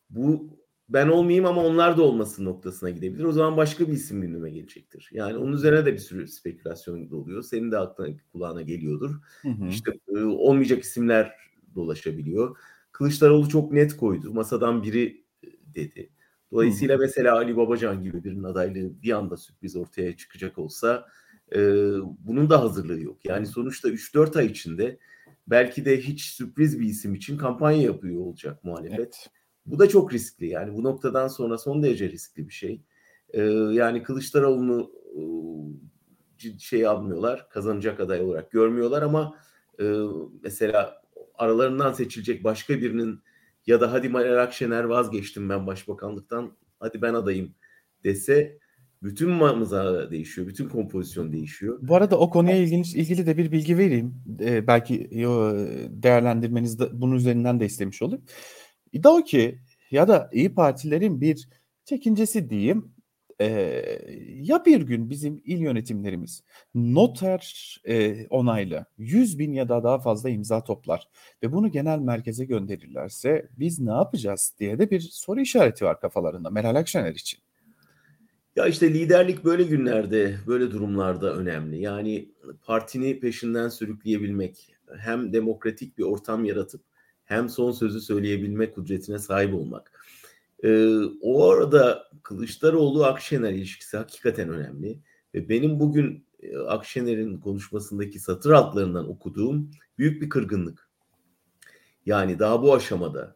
Bu 0.09 0.49
ben 0.89 1.07
olmayayım 1.07 1.45
ama 1.45 1.65
onlar 1.65 1.97
da 1.97 2.01
olmasın 2.01 2.45
noktasına 2.45 2.89
gidebilir. 2.89 3.23
O 3.23 3.31
zaman 3.31 3.57
başka 3.57 3.87
bir 3.87 3.93
isim 3.93 4.21
gündeme 4.21 4.49
gelecektir. 4.49 5.09
Yani 5.11 5.37
onun 5.37 5.53
üzerine 5.53 5.85
de 5.85 5.93
bir 5.93 5.99
sürü 5.99 6.27
spekülasyon 6.27 7.09
oluyor. 7.11 7.43
Senin 7.43 7.71
de 7.71 7.77
aklına 7.77 8.17
kulağına 8.31 8.61
geliyordur. 8.61 9.15
Hı 9.41 9.49
hı. 9.49 9.67
İşte 9.69 9.91
e, 10.15 10.19
olmayacak 10.19 10.83
isimler 10.83 11.35
dolaşabiliyor. 11.75 12.57
Kılıçdaroğlu 12.91 13.49
çok 13.49 13.71
net 13.71 13.97
koydu. 13.97 14.33
Masadan 14.33 14.83
biri 14.83 15.23
e, 15.43 15.47
dedi. 15.75 16.09
Dolayısıyla 16.51 16.97
mesela 16.97 17.35
Ali 17.35 17.57
Babacan 17.57 18.01
gibi 18.01 18.23
birinin 18.23 18.43
adaylığı 18.43 19.01
bir 19.01 19.11
anda 19.11 19.37
sürpriz 19.37 19.75
ortaya 19.75 20.17
çıkacak 20.17 20.57
olsa 20.57 21.07
e, 21.55 21.59
bunun 22.19 22.49
da 22.49 22.61
hazırlığı 22.61 23.01
yok. 23.01 23.25
Yani 23.25 23.47
sonuçta 23.47 23.89
3-4 23.89 24.39
ay 24.39 24.45
içinde 24.45 24.99
belki 25.47 25.85
de 25.85 26.01
hiç 26.01 26.21
sürpriz 26.21 26.79
bir 26.79 26.85
isim 26.85 27.15
için 27.15 27.37
kampanya 27.37 27.81
yapıyor 27.81 28.21
olacak 28.21 28.63
muhalefet. 28.63 28.99
Evet. 28.99 29.29
Bu 29.65 29.79
da 29.79 29.89
çok 29.89 30.13
riskli. 30.13 30.47
Yani 30.47 30.73
bu 30.73 30.83
noktadan 30.83 31.27
sonra 31.27 31.57
son 31.57 31.83
derece 31.83 32.09
riskli 32.09 32.47
bir 32.47 32.53
şey. 32.53 32.81
Ee, 33.33 33.41
yani 33.71 34.03
Kılıçdaroğlu'nu 34.03 34.91
e, 35.15 35.21
şey 36.59 36.87
almıyorlar, 36.87 37.49
kazanacak 37.49 37.99
aday 37.99 38.21
olarak 38.21 38.51
görmüyorlar 38.51 39.01
ama 39.01 39.37
e, 39.79 39.83
mesela 40.43 41.01
aralarından 41.35 41.93
seçilecek 41.93 42.43
başka 42.43 42.81
birinin 42.81 43.19
ya 43.67 43.81
da 43.81 43.91
hadi 43.91 44.09
Meral 44.09 44.43
Akşener 44.43 44.83
vazgeçtim 44.83 45.49
ben 45.49 45.67
başbakanlıktan, 45.67 46.51
hadi 46.79 47.01
ben 47.01 47.13
adayım 47.13 47.55
dese 48.03 48.57
bütün 49.03 49.29
mıza 49.29 50.11
değişiyor, 50.11 50.47
bütün 50.47 50.69
kompozisyon 50.69 51.33
değişiyor. 51.33 51.79
Bu 51.81 51.95
arada 51.95 52.19
o 52.19 52.29
konuya 52.29 52.55
ilginç, 52.55 52.95
ilgili 52.95 53.25
de 53.25 53.37
bir 53.37 53.51
bilgi 53.51 53.77
vereyim. 53.77 54.15
Ee, 54.39 54.67
belki 54.67 55.09
yo, 55.11 55.53
değerlendirmeniz 55.89 56.79
de 56.79 56.89
bunun 56.93 57.15
üzerinden 57.15 57.59
de 57.59 57.65
istemiş 57.65 58.01
olur. 58.01 58.19
İddia 58.93 59.11
o 59.11 59.23
ki 59.23 59.59
ya 59.91 60.07
da 60.07 60.29
İyi 60.33 60.53
Partilerin 60.53 61.21
bir 61.21 61.49
çekincesi 61.85 62.49
diyeyim. 62.49 62.93
ee, 63.41 63.99
ya 64.35 64.65
bir 64.65 64.81
gün 64.81 65.09
bizim 65.09 65.41
il 65.45 65.57
yönetimlerimiz 65.57 66.43
noter 66.75 67.77
e, 67.87 68.27
onayla 68.27 68.85
100 68.97 69.39
bin 69.39 69.53
ya 69.53 69.69
da 69.69 69.83
daha 69.83 69.99
fazla 69.99 70.29
imza 70.29 70.63
toplar 70.63 71.07
ve 71.43 71.51
bunu 71.51 71.71
genel 71.71 71.99
merkeze 71.99 72.45
gönderirlerse 72.45 73.49
biz 73.59 73.79
ne 73.79 73.91
yapacağız 73.91 74.55
diye 74.59 74.79
de 74.79 74.91
bir 74.91 74.99
soru 74.99 75.41
işareti 75.41 75.85
var 75.85 75.99
kafalarında 75.99 76.49
Meral 76.49 76.75
Akşener 76.75 77.11
için. 77.11 77.39
Ya 78.55 78.67
işte 78.67 78.93
liderlik 78.93 79.45
böyle 79.45 79.63
günlerde, 79.63 80.35
böyle 80.47 80.71
durumlarda 80.71 81.35
önemli. 81.35 81.81
Yani 81.81 82.29
partini 82.65 83.19
peşinden 83.19 83.69
sürükleyebilmek, 83.69 84.75
hem 84.97 85.33
demokratik 85.33 85.97
bir 85.97 86.03
ortam 86.03 86.45
yaratıp 86.45 86.81
hem 87.25 87.49
son 87.49 87.71
sözü 87.71 88.01
söyleyebilme 88.01 88.71
kudretine 88.71 89.19
sahip 89.19 89.53
olmak. 89.53 89.91
Ee, 90.63 90.97
o 91.21 91.49
arada 91.49 92.07
Kılıçdaroğlu 92.23 93.05
Akşener 93.05 93.51
ilişkisi 93.51 93.97
hakikaten 93.97 94.49
önemli 94.49 94.99
ve 95.33 95.49
benim 95.49 95.79
bugün 95.79 96.25
e, 96.39 96.57
Akşener'in 96.57 97.37
konuşmasındaki 97.37 98.19
satır 98.19 98.51
altlarından 98.51 99.09
okuduğum 99.09 99.71
büyük 99.97 100.21
bir 100.21 100.29
kırgınlık. 100.29 100.89
Yani 102.05 102.39
daha 102.39 102.61
bu 102.61 102.73
aşamada 102.73 103.35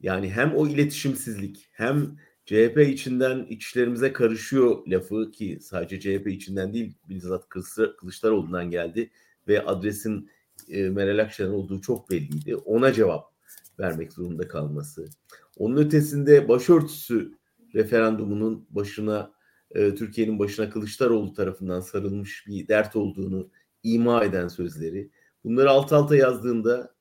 yani 0.00 0.30
hem 0.30 0.54
o 0.54 0.66
iletişimsizlik 0.68 1.68
hem 1.72 2.16
CHP 2.46 2.78
içinden 2.88 3.44
içlerimize 3.44 4.12
karışıyor 4.12 4.86
lafı 4.86 5.30
ki 5.30 5.58
sadece 5.60 6.00
CHP 6.00 6.26
içinden 6.26 6.74
değil 6.74 6.94
bizzat 7.08 7.44
Kılıçdar- 7.48 7.96
Kılıçdaroğlu'ndan 7.96 8.70
geldi 8.70 9.10
ve 9.48 9.64
adresin 9.64 10.30
e, 10.68 10.88
Meral 10.88 11.18
Akşener 11.18 11.50
olduğu 11.50 11.80
çok 11.80 12.10
belliydi. 12.10 12.56
Ona 12.56 12.92
cevap 12.92 13.32
vermek 13.78 14.12
zorunda 14.12 14.48
kalması. 14.48 15.08
Onun 15.56 15.76
ötesinde 15.76 16.48
başörtüsü 16.48 17.32
referandumunun 17.74 18.66
başına 18.70 19.32
e, 19.70 19.94
Türkiye'nin 19.94 20.38
başına 20.38 20.70
Kılıçdaroğlu 20.70 21.32
tarafından 21.32 21.80
sarılmış 21.80 22.46
bir 22.46 22.68
dert 22.68 22.96
olduğunu 22.96 23.50
ima 23.82 24.24
eden 24.24 24.48
sözleri. 24.48 25.10
Bunları 25.44 25.70
alt 25.70 25.92
alta 25.92 26.16
yazdığında 26.16 26.94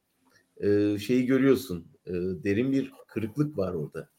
e, 0.58 1.00
şeyi 1.00 1.26
görüyorsun. 1.26 1.88
E, 2.06 2.14
derin 2.14 2.72
bir 2.72 2.92
kırıklık 3.08 3.58
var 3.58 3.74
orada. 3.74 4.10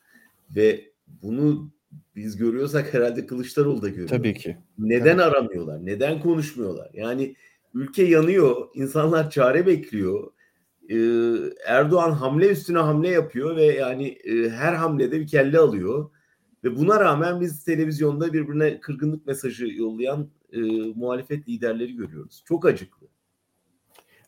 Ve 0.50 0.92
bunu 1.22 1.70
biz 2.16 2.36
görüyorsak 2.36 2.94
herhalde 2.94 3.26
Kılıçdaroğlu 3.26 3.82
da 3.82 3.88
görüyor. 3.88 4.08
Tabii 4.08 4.34
ki. 4.34 4.56
Neden 4.78 5.18
aramıyorlar? 5.18 5.86
Neden 5.86 6.20
konuşmuyorlar? 6.20 6.90
Yani 6.94 7.36
ülke 7.76 8.04
yanıyor, 8.04 8.68
insanlar 8.74 9.30
çare 9.30 9.66
bekliyor. 9.66 10.32
Ee, 10.88 10.96
Erdoğan 11.66 12.10
hamle 12.10 12.48
üstüne 12.48 12.78
hamle 12.78 13.08
yapıyor 13.08 13.56
ve 13.56 13.64
yani 13.64 14.08
e, 14.08 14.50
her 14.50 14.72
hamlede 14.72 15.20
bir 15.20 15.26
kelle 15.26 15.58
alıyor. 15.58 16.10
Ve 16.64 16.76
buna 16.76 17.00
rağmen 17.00 17.40
biz 17.40 17.64
televizyonda 17.64 18.32
birbirine 18.32 18.80
kırgınlık 18.80 19.26
mesajı 19.26 19.66
yollayan 19.66 20.30
e, 20.52 20.60
muhalefet 20.94 21.48
liderleri 21.48 21.96
görüyoruz. 21.96 22.42
Çok 22.44 22.66
acıklı. 22.66 23.06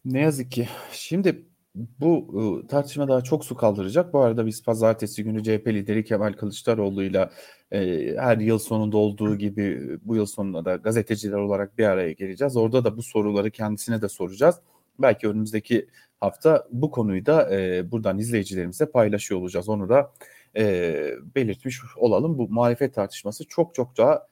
Ne 0.04 0.20
yazık 0.20 0.52
ki. 0.52 0.68
Şimdi 0.92 1.46
bu 1.74 2.28
ıı, 2.34 2.66
tartışma 2.66 3.08
daha 3.08 3.20
çok 3.20 3.44
su 3.44 3.56
kaldıracak. 3.56 4.12
Bu 4.12 4.20
arada 4.20 4.46
biz 4.46 4.62
pazartesi 4.62 5.24
günü 5.24 5.42
CHP 5.42 5.66
lideri 5.66 6.04
Kemal 6.04 6.32
Kılıçdaroğlu'yla 6.32 7.30
e, 7.72 8.14
her 8.18 8.38
yıl 8.38 8.58
sonunda 8.58 8.96
olduğu 8.96 9.36
gibi 9.36 9.98
bu 10.02 10.16
yıl 10.16 10.26
sonunda 10.26 10.64
da 10.64 10.76
gazeteciler 10.76 11.38
olarak 11.38 11.78
bir 11.78 11.84
araya 11.84 12.12
geleceğiz. 12.12 12.56
Orada 12.56 12.84
da 12.84 12.96
bu 12.96 13.02
soruları 13.02 13.50
kendisine 13.50 14.02
de 14.02 14.08
soracağız. 14.08 14.56
Belki 14.98 15.28
önümüzdeki 15.28 15.88
hafta 16.20 16.68
bu 16.70 16.90
konuyu 16.90 17.26
da 17.26 17.56
e, 17.56 17.90
buradan 17.90 18.18
izleyicilerimize 18.18 18.86
paylaşıyor 18.86 19.40
olacağız. 19.40 19.68
Onu 19.68 19.88
da 19.88 20.12
e, 20.56 20.94
belirtmiş 21.34 21.80
olalım. 21.96 22.38
Bu 22.38 22.48
muhalefet 22.48 22.94
tartışması 22.94 23.44
çok 23.48 23.74
çok 23.74 23.98
daha 23.98 24.26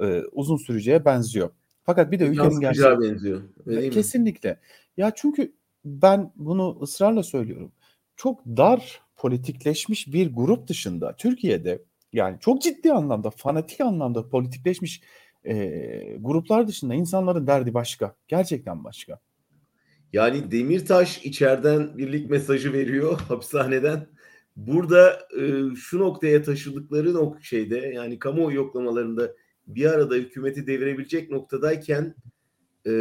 e, 0.00 0.22
uzun 0.32 0.56
süreceğe 0.56 1.04
benziyor. 1.04 1.50
Fakat 1.84 2.12
bir 2.12 2.18
de 2.18 2.26
ülkenin 2.26 2.60
gerçeği 2.60 3.00
benziyor. 3.00 3.42
Öyle 3.66 3.80
değil 3.80 3.88
mi? 3.88 3.94
kesinlikle. 3.94 4.60
Ya 4.96 5.12
çünkü 5.16 5.52
ben 5.84 6.32
bunu 6.36 6.78
ısrarla 6.82 7.22
söylüyorum. 7.22 7.72
Çok 8.16 8.46
dar 8.46 9.02
politikleşmiş 9.16 10.12
bir 10.12 10.34
grup 10.34 10.68
dışında 10.68 11.16
Türkiye'de 11.16 11.82
yani 12.12 12.36
çok 12.40 12.62
ciddi 12.62 12.92
anlamda 12.92 13.30
fanatik 13.30 13.80
anlamda 13.80 14.28
politikleşmiş 14.28 15.02
e, 15.44 16.16
gruplar 16.20 16.68
dışında 16.68 16.94
insanların 16.94 17.46
derdi 17.46 17.74
başka. 17.74 18.16
Gerçekten 18.28 18.84
başka. 18.84 19.20
Yani 20.12 20.50
Demirtaş 20.50 21.24
içeriden 21.24 21.98
birlik 21.98 22.30
mesajı 22.30 22.72
veriyor 22.72 23.20
hapishaneden. 23.28 24.06
Burada 24.56 25.28
e, 25.40 25.74
şu 25.76 25.98
noktaya 25.98 26.42
taşıdıkları 26.42 27.14
nok 27.14 27.42
şeyde 27.44 27.76
yani 27.76 28.18
kamuoyu 28.18 28.56
yoklamalarında 28.56 29.34
bir 29.66 29.86
arada 29.86 30.14
hükümeti 30.14 30.66
devirebilecek 30.66 31.30
noktadayken 31.30 32.14
e, 32.86 32.92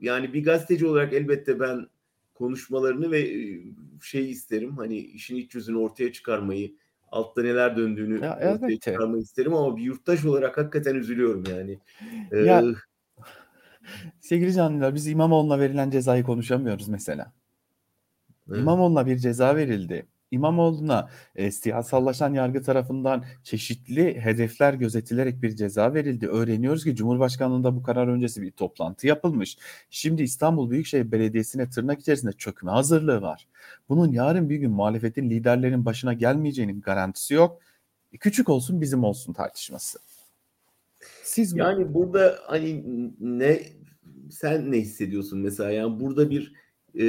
yani 0.00 0.32
bir 0.34 0.44
gazeteci 0.44 0.86
olarak 0.86 1.12
elbette 1.12 1.60
ben 1.60 1.86
konuşmalarını 2.34 3.10
ve 3.10 3.20
e, 3.20 3.62
şey 4.02 4.30
isterim 4.30 4.76
hani 4.76 4.98
işin 4.98 5.36
iç 5.36 5.54
yüzünü 5.54 5.76
ortaya 5.76 6.12
çıkarmayı 6.12 6.74
altta 7.12 7.42
neler 7.42 7.76
döndüğünü 7.76 8.24
Ya 8.24 8.38
elbette. 8.40 8.92
çıkarmayı 8.92 9.22
isterim 9.22 9.54
ama 9.54 9.76
bir 9.76 9.82
yurttaş 9.82 10.24
olarak 10.24 10.58
hakikaten 10.58 10.94
üzülüyorum 10.94 11.44
yani. 11.50 11.78
E, 12.32 12.36
Ya 12.46 12.64
sevgili 14.20 14.52
canlılar 14.52 14.94
biz 14.94 15.06
İmamoğlu'na 15.06 15.58
verilen 15.60 15.90
cezayı 15.90 16.22
konuşamıyoruz 16.24 16.88
mesela. 16.88 17.32
evet. 18.50 18.58
İmamoğlu'na 18.60 19.06
bir 19.06 19.16
ceza 19.18 19.56
verildi. 19.56 20.06
İmamoğlu'na 20.30 21.08
e, 21.36 21.50
siyasallaşan 21.50 22.34
yargı 22.34 22.62
tarafından 22.62 23.24
çeşitli 23.42 24.20
hedefler 24.20 24.74
gözetilerek 24.74 25.42
bir 25.42 25.56
ceza 25.56 25.94
verildi. 25.94 26.28
Öğreniyoruz 26.28 26.84
ki 26.84 26.96
Cumhurbaşkanlığında 26.96 27.76
bu 27.76 27.82
karar 27.82 28.08
öncesi 28.08 28.42
bir 28.42 28.50
toplantı 28.50 29.06
yapılmış. 29.06 29.58
Şimdi 29.90 30.22
İstanbul 30.22 30.70
Büyükşehir 30.70 31.12
Belediyesi'ne 31.12 31.70
tırnak 31.70 32.00
içerisinde 32.00 32.32
çökme 32.32 32.70
hazırlığı 32.70 33.22
var. 33.22 33.46
Bunun 33.88 34.12
yarın 34.12 34.50
bir 34.50 34.56
gün 34.56 34.70
muhalefetin 34.70 35.30
liderlerin 35.30 35.84
başına 35.84 36.12
gelmeyeceğinin 36.12 36.80
garantisi 36.80 37.34
yok. 37.34 37.60
E, 38.12 38.18
Küçük 38.18 38.48
olsun 38.48 38.80
bizim 38.80 39.04
olsun 39.04 39.32
tartışması. 39.32 39.98
Siz 41.22 41.56
Yani 41.56 41.94
burada 41.94 42.38
hani 42.46 42.84
ne 43.20 43.62
sen 44.30 44.72
ne 44.72 44.76
hissediyorsun 44.76 45.38
mesela 45.38 45.70
yani 45.70 46.00
burada 46.00 46.30
bir 46.30 46.65
e, 46.98 47.06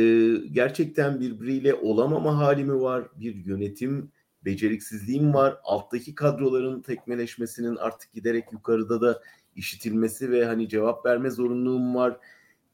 gerçekten 0.52 1.19
birbiriyle 1.19 1.73
olamama 1.73 2.38
hali 2.38 2.63
mi 2.63 2.82
var? 2.82 3.04
Bir 3.15 3.36
yönetim 3.45 4.12
beceriksizliği 4.45 5.21
mi 5.21 5.34
var? 5.34 5.58
Alttaki 5.63 6.15
kadroların 6.15 6.82
tekmeleşmesinin 6.82 7.76
artık 7.76 8.13
giderek 8.13 8.45
yukarıda 8.52 9.02
da 9.02 9.21
işitilmesi 9.56 10.32
ve 10.32 10.45
hani 10.45 10.69
cevap 10.69 11.06
verme 11.06 11.30
zorunluluğum 11.30 11.95
var. 11.95 12.17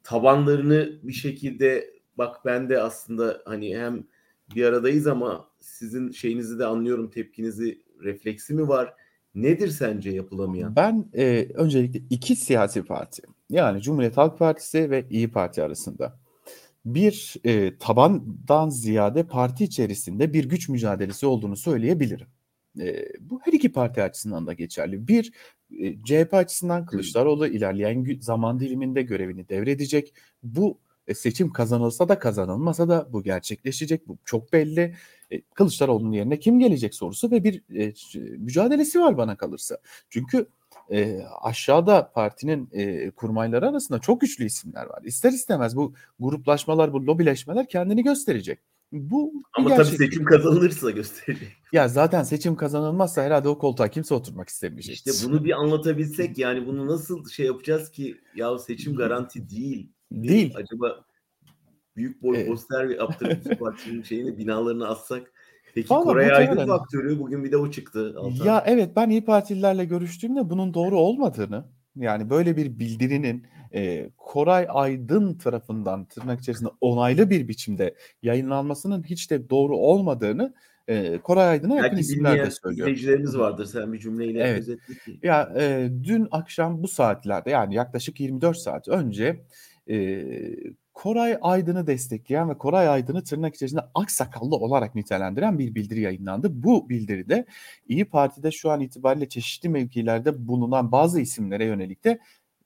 Tabanlarını 0.04 1.00
bir 1.04 1.14
şekilde 1.14 1.94
bak 2.18 2.46
ben 2.46 2.70
de 2.70 2.82
aslında 2.82 3.42
hani 3.46 3.78
hem 3.78 4.04
bir 4.56 4.64
aradayız 4.64 5.08
ama 5.08 5.50
sizin 5.60 6.12
şeyinizi 6.12 6.60
de 6.60 6.66
anlıyorum 6.66 7.10
tepkinizi 7.10 7.82
refleksi 8.04 8.54
mi 8.54 8.68
var? 8.68 8.94
Nedir 9.36 9.68
sence 9.68 10.10
yapılamayan? 10.10 10.76
Ben 10.76 11.06
e, 11.14 11.48
öncelikle 11.54 12.02
iki 12.10 12.36
siyasi 12.36 12.84
parti 12.84 13.22
yani 13.50 13.82
Cumhuriyet 13.82 14.18
Halk 14.18 14.40
Partisi 14.40 14.90
ve 14.90 15.06
İyi 15.10 15.32
Parti 15.32 15.64
arasında 15.64 16.23
bir 16.86 17.36
e, 17.46 17.78
tabandan 17.78 18.70
ziyade 18.70 19.28
parti 19.28 19.64
içerisinde 19.64 20.34
bir 20.34 20.46
güç 20.46 20.70
mücadelesi 20.70 21.26
olduğunu 21.26 21.58
söyleyebilirim. 21.58 22.28
E, 22.80 23.06
bu 23.20 23.40
her 23.44 23.54
iki 23.54 23.72
parti 23.72 24.04
açısından 24.04 24.48
da 24.48 24.54
geçerli. 24.54 25.08
Bir 25.08 25.32
e, 25.80 26.04
CHP 26.04 26.34
açısından 26.34 26.86
Kılıçdaroğlu 26.86 27.48
ilerleyen 27.48 28.18
zaman 28.22 28.60
diliminde 28.60 29.02
görevini 29.02 29.50
devredecek. 29.50 30.14
Bu 30.44 30.80
e, 31.08 31.14
seçim 31.14 31.52
kazanılsa 31.52 32.10
da 32.10 32.20
kazanılmasa 32.20 32.90
da 32.90 33.08
bu 33.14 33.24
gerçekleşecek. 33.24 34.08
Bu 34.08 34.18
çok 34.26 34.54
belli. 34.54 34.96
E, 35.32 35.42
Kılıçdaroğlu'nun 35.42 36.12
yerine 36.12 36.40
kim 36.40 36.60
gelecek 36.60 36.96
sorusu 36.96 37.32
ve 37.32 37.44
bir 37.44 37.62
e, 37.76 37.94
mücadelesi 38.38 39.00
var 39.00 39.18
bana 39.18 39.38
kalırsa. 39.38 39.78
Çünkü 40.10 40.48
e, 40.92 41.22
aşağıda 41.42 42.12
partinin 42.16 42.70
e, 42.72 43.12
kurmayları 43.12 43.70
arasında 43.70 44.00
çok 44.00 44.22
güçlü 44.22 44.46
isimler 44.46 44.86
var. 44.86 45.02
İster 45.04 45.32
istemez 45.32 45.76
bu 45.76 45.94
gruplaşmalar, 46.20 46.94
bu 46.94 47.06
lobileşmeler 47.08 47.68
kendini 47.68 48.04
gösterecek. 48.04 48.60
Bu 48.92 49.34
Ama 49.54 49.70
tabii 49.70 49.78
gerçek. 49.78 49.98
seçim 49.98 50.26
kazanılırsa 50.26 50.92
gösterecek. 50.92 51.48
Ya 51.72 51.88
zaten 51.88 52.24
seçim 52.24 52.56
kazanılmazsa 52.56 53.24
herhalde 53.24 53.48
o 53.48 53.58
koltuğa 53.58 53.88
kimse 53.88 54.14
oturmak 54.14 54.50
istemeyecek. 54.50 54.96
İşte 54.96 55.12
bunu 55.26 55.44
bir 55.44 55.52
anlatabilsek 55.52 56.38
yani 56.38 56.68
bunu 56.68 56.88
nasıl 56.88 57.30
şey 57.30 57.46
yapacağız 57.46 57.92
ki 57.92 58.18
ya 58.36 58.60
seçim 58.60 58.96
garanti 58.96 59.50
değil. 59.50 59.90
Bir 60.12 60.28
Değil. 60.30 60.54
Acaba 60.56 61.06
büyük 61.96 62.24
boy 62.24 62.38
Evet. 62.38 62.48
poster 62.48 62.86
yaptırıp 62.86 63.46
bu 63.46 63.58
partinin 63.66 64.04
şeyini 64.04 64.38
binalarını 64.38 64.88
assak. 64.88 65.32
Peki 65.74 65.90
Vallahi 65.90 66.04
Koray. 66.04 66.34
Aydın 66.34 66.68
faktörü 66.68 67.20
bugün 67.20 67.44
bir 67.44 67.52
de 67.52 67.58
o 67.58 67.72
çıktı. 67.72 68.16
Altan. 68.18 68.46
Ya 68.46 68.64
evet 68.68 68.90
ben 68.96 69.10
İyi 69.10 69.26
Partililerle 69.26 69.86
görüştüğümde 69.86 70.50
bunun 70.50 70.74
doğru 70.74 71.00
olmadığını 71.00 71.66
yani 71.96 72.30
böyle 72.30 72.58
bir 72.58 72.80
bildirinin 72.80 73.46
e, 73.74 74.10
Koray 74.18 74.68
Aydın 74.70 75.34
tarafından 75.38 76.06
tırnak 76.06 76.40
içerisinde 76.40 76.70
onaylı 76.82 77.30
bir 77.30 77.48
biçimde 77.48 77.96
yayınlanmasının 78.24 79.04
hiç 79.04 79.32
de 79.32 79.50
doğru 79.50 79.78
olmadığını 79.78 80.54
e, 80.88 81.18
Koray 81.18 81.48
Aydın'a 81.50 81.76
yakın 81.76 81.90
Belki 81.92 82.02
isimler 82.02 82.46
de 82.46 82.52
söylüyor. 82.52 82.88
izleyicilerimiz 82.88 83.38
vardır. 83.38 83.66
Sen 83.66 83.94
bir 83.94 84.00
cümleyle 84.00 84.40
Evet. 84.44 84.60
özetle 84.60 84.94
ki. 84.94 85.20
Ya 85.24 85.54
e, 85.60 85.90
dün 86.04 86.28
akşam 86.32 86.84
bu 86.84 86.88
saatlerde 86.88 87.50
yani 87.50 87.76
yaklaşık 87.76 88.20
24 88.20 88.58
saat 88.58 88.88
önce 88.88 89.44
e, 89.90 89.96
Koray 90.94 91.38
Aydın'ı 91.42 91.88
destekleyen 91.88 92.50
ve 92.50 92.58
Koray 92.58 92.90
Aydın'ı 92.90 93.24
tırnak 93.24 93.56
içerisinde 93.56 93.82
aksakallı 93.96 94.56
olarak 94.56 94.96
nitelendiren 94.96 95.60
bir 95.60 95.76
bildiri 95.76 96.02
yayınlandı. 96.02 96.64
Bu 96.64 96.90
bildiride 96.90 97.46
İyi 97.88 98.06
Parti'de 98.06 98.52
şu 98.52 98.72
an 98.72 98.82
itibariyle 98.82 99.30
çeşitli 99.30 99.70
mevkilerde 99.70 100.48
bulunan 100.48 100.92
bazı 100.92 101.20
isimlere 101.20 101.66
yönelik 101.66 102.04
de 102.04 102.20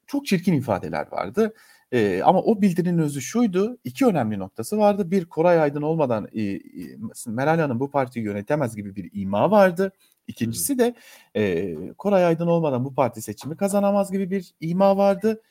çok 0.08 0.26
çirkin 0.26 0.54
ifadeler 0.54 1.08
vardı. 1.12 1.54
E, 1.92 2.22
ama 2.24 2.42
o 2.42 2.62
bildirinin 2.62 2.98
özü 2.98 3.22
şuydu. 3.22 3.78
iki 3.84 4.06
önemli 4.06 4.40
noktası 4.40 4.78
vardı. 4.78 5.12
Bir 5.12 5.26
Koray 5.26 5.60
Aydın 5.60 5.82
olmadan 5.82 6.28
e, 6.34 6.42
e, 6.42 6.62
Meral 7.28 7.60
Hanım 7.60 7.80
bu 7.80 7.92
partiyi 7.92 8.26
yönetemez 8.26 8.76
gibi 8.76 8.96
bir 8.96 9.10
ima 9.13 9.52
vardı. 9.52 9.92
İkincisi 10.28 10.80
de 10.80 10.96
e, 11.36 11.76
Koray 11.98 12.26
Aydın 12.26 12.48
olmadan 12.48 12.86
bu 12.86 12.96
parti 12.96 13.22
seçimi 13.22 13.58
kazanamaz 13.58 14.12
gibi 14.12 14.32
bir 14.32 14.54
ima 14.60 14.98
vardı. 14.98 15.42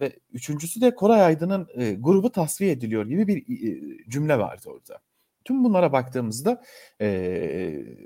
Ve 0.00 0.12
üçüncüsü 0.32 0.80
de 0.80 0.94
Koray 0.94 1.22
Aydın'ın 1.22 1.68
e, 1.74 1.92
grubu 1.92 2.32
tasfiye 2.32 2.70
ediliyor 2.70 3.06
gibi 3.06 3.26
bir 3.26 3.38
e, 3.38 3.80
cümle 4.08 4.38
vardı 4.38 4.62
orada. 4.66 5.00
Tüm 5.44 5.64
bunlara 5.64 5.92
baktığımızda 5.92 6.62
e, 7.00 7.06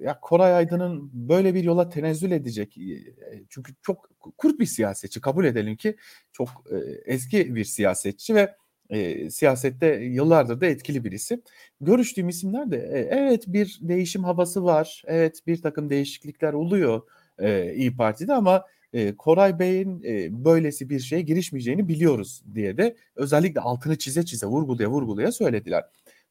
ya 0.00 0.20
Koray 0.20 0.54
Aydın'ın 0.54 1.10
böyle 1.12 1.54
bir 1.54 1.64
yola 1.64 1.88
tenezzül 1.88 2.30
edecek 2.30 2.78
e, 2.78 3.04
çünkü 3.48 3.74
çok 3.82 4.10
kurt 4.38 4.60
bir 4.60 4.66
siyasetçi 4.66 5.20
kabul 5.20 5.44
edelim 5.44 5.76
ki 5.76 5.96
çok 6.32 6.48
e, 6.48 6.76
eski 7.12 7.54
bir 7.54 7.64
siyasetçi 7.64 8.34
ve 8.34 8.54
e, 8.90 9.30
siyasette 9.30 9.86
yıllardır 9.86 10.60
da 10.60 10.66
etkili 10.66 11.04
bir 11.04 11.12
isim. 11.12 11.42
Görüştüğüm 11.80 12.28
isimler 12.28 12.70
de 12.70 12.76
e, 12.76 12.98
evet 12.98 13.44
bir 13.46 13.78
değişim 13.82 14.24
havası 14.24 14.64
var. 14.64 15.02
Evet 15.06 15.40
bir 15.46 15.62
takım 15.62 15.90
değişiklikler 15.90 16.52
oluyor 16.52 17.02
e, 17.38 17.74
İyi 17.74 17.96
Parti'de 17.96 18.32
ama 18.34 18.64
e, 18.94 19.16
Koray 19.16 19.58
Bey'in 19.58 20.02
e, 20.04 20.44
böylesi 20.44 20.90
bir 20.90 21.00
şeye 21.00 21.22
girişmeyeceğini 21.22 21.88
biliyoruz 21.88 22.42
diye 22.54 22.76
de 22.76 22.96
özellikle 23.16 23.60
altını 23.60 23.98
çize 23.98 24.24
çize 24.24 24.46
vurgulaya 24.46 24.90
vurgulaya 24.90 25.32
söylediler. 25.32 25.84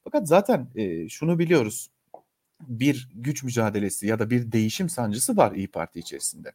Fakat 0.04 0.28
zaten 0.28 0.68
e, 0.74 1.08
şunu 1.08 1.38
biliyoruz. 1.38 1.90
Bir 2.60 3.08
güç 3.14 3.42
mücadelesi 3.42 4.06
ya 4.06 4.18
da 4.18 4.30
bir 4.30 4.52
değişim 4.52 4.88
sancısı 4.88 5.36
var 5.36 5.52
İyi 5.52 5.68
Parti 5.68 5.98
içerisinde. 6.00 6.52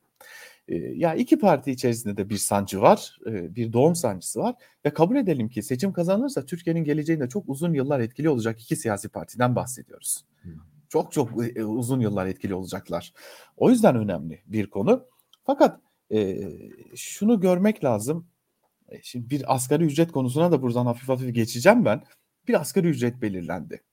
E, 0.68 0.76
ya 0.76 1.16
iki 1.16 1.40
parti 1.40 1.72
içerisinde 1.72 2.18
de 2.18 2.30
bir 2.30 2.38
sancı 2.38 2.82
var, 2.82 3.20
e, 3.26 3.56
bir 3.56 3.74
doğum 3.74 3.96
sancısı 3.96 4.40
var 4.40 4.56
ve 4.86 4.90
kabul 4.90 5.16
edelim 5.16 5.50
ki 5.50 5.64
seçim 5.64 5.94
kazanırsa 5.94 6.46
Türkiye'nin 6.46 6.84
geleceğinde 6.84 7.30
çok 7.30 7.50
uzun 7.50 7.74
yıllar 7.74 8.00
etkili 8.00 8.30
olacak 8.30 8.62
iki 8.62 8.76
siyasi 8.76 9.10
partiden 9.10 9.56
bahsediyoruz. 9.56 10.26
Çok 10.90 11.12
çok 11.12 11.58
e, 11.58 11.66
uzun 11.66 12.00
yıllar 12.00 12.26
etkili 12.26 12.54
olacaklar. 12.54 13.14
O 13.58 13.70
yüzden 13.70 13.96
önemli 13.96 14.42
bir 14.48 14.68
konu. 14.68 15.06
Fakat 15.44 15.80
e, 16.14 16.50
şunu 16.96 17.40
görmek 17.40 17.84
lazım. 17.84 18.28
E, 18.90 19.02
Şimdi 19.04 19.30
bir 19.30 19.56
asgari 19.56 19.84
ücret 19.84 20.12
konusuna 20.12 20.52
da 20.52 20.62
buradan 20.62 20.86
hafif 20.86 21.10
hafif 21.10 21.36
geçeceğim 21.36 21.86
ben. 21.86 22.04
Bir 22.48 22.62
asgari 22.62 22.88
ücret 22.88 23.22
belirlendi. 23.22 23.84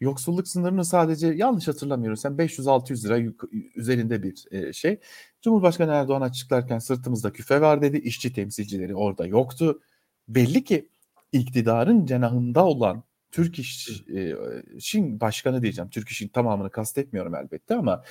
Yoksulluk 0.00 0.48
sınırını 0.48 0.84
sadece 0.84 1.26
yanlış 1.26 1.68
hatırlamıyorum 1.68 2.16
sen 2.16 2.32
500-600 2.32 3.04
lira 3.04 3.32
üzerinde 3.76 4.22
bir 4.22 4.44
e, 4.50 4.72
şey. 4.72 5.00
Cumhurbaşkanı 5.42 5.92
Erdoğan 5.92 6.20
açıklarken 6.20 6.78
sırtımızda 6.78 7.32
küfe 7.32 7.60
var 7.60 7.82
dedi. 7.82 7.96
İşçi 7.98 8.32
temsilcileri 8.32 8.94
orada 8.94 9.26
yoktu. 9.26 9.80
Belli 10.28 10.64
ki 10.64 10.88
iktidarın 11.32 12.06
cenahında 12.06 12.64
olan 12.64 13.02
Türk 13.30 13.58
İş, 13.58 14.02
e, 14.14 14.34
İş'in 14.76 15.20
başkanı 15.20 15.62
diyeceğim. 15.62 15.90
Türk 15.90 16.08
İş'in 16.08 16.28
tamamını 16.28 16.70
kastetmiyorum 16.70 17.34
elbette 17.34 17.74
ama 17.74 18.04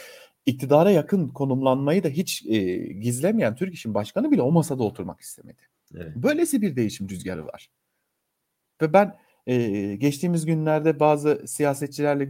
iktidara 0.45 0.91
yakın 0.91 1.27
konumlanmayı 1.27 2.04
da 2.04 2.08
hiç 2.08 2.45
e, 2.45 2.75
gizlemeyen 2.93 3.56
Türk 3.56 3.73
İş'in 3.73 3.93
başkanı 3.93 4.32
bile 4.32 4.41
o 4.41 4.51
masada 4.51 4.84
oturmak 4.84 5.21
istemedi. 5.21 5.62
Evet. 5.95 6.15
Böylesi 6.15 6.62
bir 6.62 6.75
değişim 6.75 7.10
rüzgarı 7.10 7.45
var. 7.45 7.69
Ve 8.82 8.93
ben 8.93 9.17
e, 9.47 9.95
geçtiğimiz 9.95 10.45
günlerde 10.45 10.99
bazı 10.99 11.43
siyasetçilerle 11.47 12.25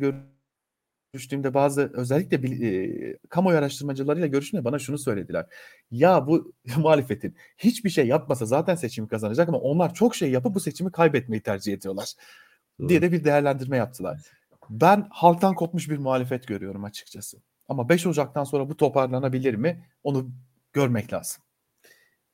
görüştüğümde 1.14 1.54
bazı 1.54 1.92
özellikle 1.94 2.68
e, 2.68 3.18
kamuoyu 3.30 3.58
araştırmacılarıyla 3.58 4.28
görüştüğümde 4.28 4.66
bana 4.66 4.80
şunu 4.80 4.98
söylediler. 4.98 5.46
Ya 5.92 6.28
bu 6.28 6.54
muhalefetin 6.78 7.36
hiçbir 7.58 7.90
şey 7.90 8.08
yapmasa 8.08 8.46
zaten 8.46 8.76
seçimi 8.76 9.08
kazanacak 9.08 9.50
ama 9.50 9.58
onlar 9.58 9.94
çok 9.94 10.16
şey 10.16 10.32
yapıp 10.32 10.56
bu 10.56 10.60
seçimi 10.60 10.92
kaybetmeyi 10.92 11.42
tercih 11.42 11.74
ediyorlar. 11.74 12.14
Doğru. 12.80 12.90
diye 12.90 13.02
de 13.02 13.12
bir 13.12 13.24
değerlendirme 13.24 13.78
yaptılar. 13.78 14.22
Ben 14.70 15.08
halktan 15.10 15.56
kopmuş 15.56 15.90
bir 15.90 15.98
muhalefet 15.98 16.48
görüyorum 16.48 16.84
açıkçası. 16.84 17.38
Ama 17.72 17.90
5 17.90 18.08
Ocak'tan 18.08 18.44
sonra 18.44 18.70
bu 18.70 18.78
toparlanabilir 18.78 19.54
mi? 19.54 19.84
Onu 20.04 20.32
görmek 20.74 21.14
lazım. 21.14 21.44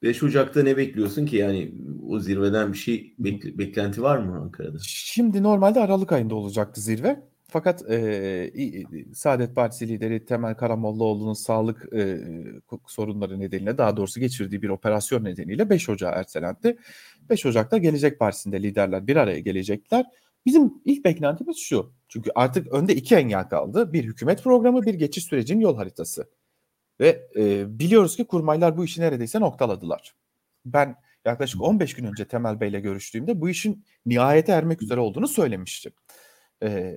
5 0.04 0.23
Ocak'ta 0.23 0.63
ne 0.63 0.78
bekliyorsun 0.78 1.26
ki? 1.26 1.36
Yani 1.36 1.71
o 2.08 2.19
zirveden 2.19 2.73
bir 2.73 2.78
şey 2.78 3.15
bek- 3.19 3.58
beklenti 3.58 4.02
var 4.02 4.17
mı 4.17 4.36
Ankara'da? 4.36 4.78
Şimdi 4.82 5.43
normalde 5.43 5.80
Aralık 5.80 6.12
ayında 6.12 6.36
olacaktı 6.36 6.82
zirve. 6.82 7.23
Fakat 7.50 7.91
e, 7.91 8.52
Saadet 9.13 9.56
Partisi 9.56 9.88
lideri 9.88 10.26
Temel 10.26 10.56
Karamollaoğlu'nun 10.56 11.34
sağlık 11.34 11.93
e, 11.93 12.19
sorunları 12.88 13.39
nedeniyle 13.39 13.78
daha 13.78 13.97
doğrusu 13.97 14.19
geçirdiği 14.19 14.62
bir 14.62 14.69
operasyon 14.69 15.23
nedeniyle 15.23 15.69
5 15.69 15.89
Ocak'a 15.89 16.19
ertelendi. 16.19 16.78
5 17.30 17.45
Ocak'ta 17.45 17.78
Gelecek 17.78 18.19
Partisi'nde 18.19 18.63
liderler 18.63 19.08
bir 19.08 19.15
araya 19.15 19.39
gelecekler. 19.39 20.06
Bizim 20.45 20.73
ilk 20.86 21.06
beklentimiz 21.06 21.58
şu. 21.58 21.91
Çünkü 22.10 22.32
artık 22.36 22.67
önde 22.73 22.95
iki 22.95 23.15
engel 23.15 23.50
kaldı. 23.50 23.93
Bir 23.93 24.04
hükümet 24.04 24.43
programı, 24.43 24.86
bir 24.86 24.93
geçiş 24.93 25.23
sürecinin 25.23 25.60
yol 25.60 25.78
haritası. 25.78 26.30
Ve 27.00 27.28
e, 27.36 27.80
biliyoruz 27.80 28.15
ki 28.15 28.28
kurmaylar 28.28 28.78
bu 28.78 28.86
işi 28.86 29.02
neredeyse 29.02 29.39
noktaladılar. 29.39 30.15
Ben 30.65 30.95
yaklaşık 31.26 31.62
15 31.62 31.93
gün 31.93 32.06
önce 32.06 32.26
Temel 32.26 32.60
Bey'le 32.60 32.82
görüştüğümde 32.82 33.41
bu 33.41 33.50
işin 33.50 33.86
nihayete 34.06 34.52
ermek 34.52 34.82
üzere 34.82 35.00
olduğunu 35.00 35.28
söylemiştim. 35.28 35.93
E, 36.63 36.95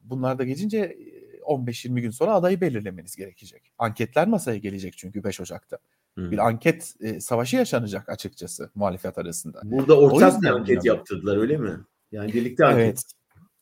bunlar 0.00 0.38
da 0.38 0.44
geçince 0.44 0.96
15-20 1.42 2.00
gün 2.00 2.10
sonra 2.10 2.34
adayı 2.34 2.60
belirlemeniz 2.60 3.16
gerekecek. 3.16 3.72
Anketler 3.78 4.28
masaya 4.28 4.58
gelecek 4.58 4.98
çünkü 4.98 5.24
5 5.24 5.40
Ocak'ta. 5.40 5.78
Hmm. 6.14 6.30
Bir 6.30 6.38
anket 6.38 6.94
e, 7.00 7.20
savaşı 7.20 7.56
yaşanacak 7.56 8.08
açıkçası 8.08 8.70
muhalefet 8.74 9.18
arasında. 9.18 9.60
Burada 9.64 9.98
ortak 9.98 10.42
bir 10.42 10.46
anket 10.46 10.84
yaptırdılar 10.84 11.36
öyle 11.36 11.56
mi? 11.56 11.70
Yani 12.12 12.32
birlikte 12.32 12.66
anket. 12.66 12.82
Evet. 12.84 13.02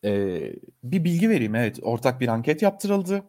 Ee, 0.04 0.52
bir 0.84 1.04
bilgi 1.04 1.28
vereyim. 1.28 1.54
Evet 1.54 1.78
ortak 1.82 2.20
bir 2.20 2.28
anket 2.28 2.62
yaptırıldı. 2.62 3.22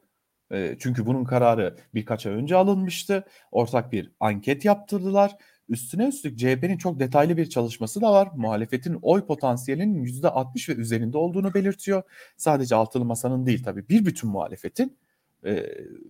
Ee, 0.51 0.75
çünkü 0.79 1.05
bunun 1.05 1.23
kararı 1.23 1.77
birkaç 1.93 2.25
ay 2.25 2.33
önce 2.33 2.55
alınmıştı. 2.55 3.25
Ortak 3.51 3.91
bir 3.91 4.11
anket 4.19 4.65
yaptırdılar. 4.65 5.37
Üstüne 5.69 6.07
üstlük 6.07 6.39
CHP'nin 6.39 6.77
çok 6.77 6.99
detaylı 6.99 7.37
bir 7.37 7.49
çalışması 7.49 8.01
da 8.01 8.11
var. 8.11 8.29
Muhalefetin 8.35 8.99
oy 9.01 9.25
potansiyelinin 9.25 10.03
%60 10.03 10.69
ve 10.69 10.73
üzerinde 10.73 11.17
olduğunu 11.17 11.53
belirtiyor. 11.53 12.03
Sadece 12.37 12.75
altılı 12.75 13.05
masanın 13.05 13.45
değil 13.45 13.63
tabii 13.63 13.89
bir 13.89 14.05
bütün 14.05 14.29
muhalefetin 14.29 14.97
e, 15.45 15.55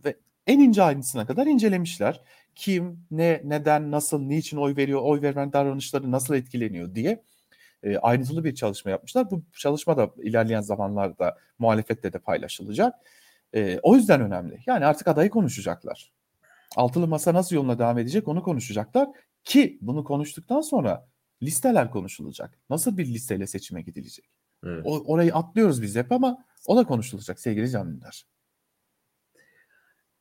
ve 0.06 0.16
en 0.48 0.60
ince 0.60 0.84
ayrıntısına 0.84 1.26
kadar 1.26 1.48
incelemişler. 1.48 2.22
Kim, 2.56 3.00
ne, 3.12 3.42
neden, 3.44 3.92
nasıl, 3.92 4.22
niçin 4.22 4.58
oy 4.58 4.76
veriyor, 4.76 5.02
oy 5.04 5.22
veren 5.22 5.54
davranışları 5.54 6.12
nasıl 6.12 6.36
etkileniyor 6.36 6.96
diye 6.96 7.24
e, 7.84 7.98
ayrıntılı 7.98 8.44
bir 8.44 8.56
çalışma 8.56 8.92
yapmışlar. 8.92 9.32
Bu 9.32 9.44
çalışma 9.58 9.98
da 9.98 10.12
ilerleyen 10.24 10.62
zamanlarda 10.62 11.38
muhalefette 11.60 12.14
de 12.14 12.20
paylaşılacak. 12.20 12.96
E, 13.56 13.80
o 13.84 13.96
yüzden 13.96 14.22
önemli. 14.22 14.60
Yani 14.66 14.86
artık 14.86 15.08
adayı 15.08 15.30
konuşacaklar. 15.30 16.12
Altılı 16.76 17.08
masa 17.08 17.34
nasıl 17.34 17.56
yoluna 17.56 17.80
devam 17.80 17.98
edecek 17.98 18.28
onu 18.28 18.44
konuşacaklar. 18.44 19.10
Ki 19.44 19.78
bunu 19.82 20.04
konuştuktan 20.04 20.62
sonra 20.62 21.08
listeler 21.44 21.92
konuşulacak. 21.92 22.58
Nasıl 22.70 22.98
bir 22.98 23.06
listeyle 23.06 23.48
seçime 23.48 23.82
gidilecek? 23.82 24.30
Evet. 24.66 24.82
O, 24.86 25.04
orayı 25.14 25.36
atlıyoruz 25.36 25.82
biz 25.82 25.96
hep 25.96 26.12
ama 26.12 26.46
o 26.68 26.78
da 26.78 26.84
konuşulacak 26.84 27.40
sevgili 27.40 27.70
Can 27.70 27.94
Dündar. 27.94 28.24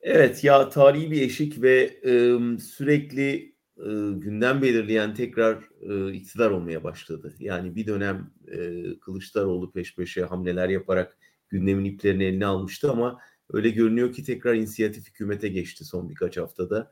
Evet 0.01 0.45
ya 0.45 0.69
tarihi 0.69 1.11
bir 1.11 1.23
eşik 1.23 1.63
ve 1.63 1.83
e, 1.83 2.13
sürekli 2.59 3.55
e, 3.81 3.89
gündem 4.19 4.63
belirleyen 4.63 5.15
tekrar 5.15 5.59
e, 5.81 6.13
iktidar 6.13 6.51
olmaya 6.51 6.85
başladı. 6.85 7.35
Yani 7.39 7.77
bir 7.77 7.87
dönem 7.87 8.31
e, 8.49 8.83
Kılıçdaroğlu 9.01 9.73
peş 9.73 9.97
peşe 9.97 10.23
hamleler 10.23 10.69
yaparak 10.69 11.17
gündemin 11.49 11.85
iplerini 11.85 12.25
eline 12.25 12.47
almıştı 12.47 12.91
ama 12.91 13.19
öyle 13.53 13.71
görünüyor 13.71 14.13
ki 14.13 14.25
tekrar 14.25 14.55
inisiyatif 14.55 15.09
hükümete 15.09 15.49
geçti 15.49 15.85
son 15.85 16.09
birkaç 16.09 16.37
haftada. 16.37 16.91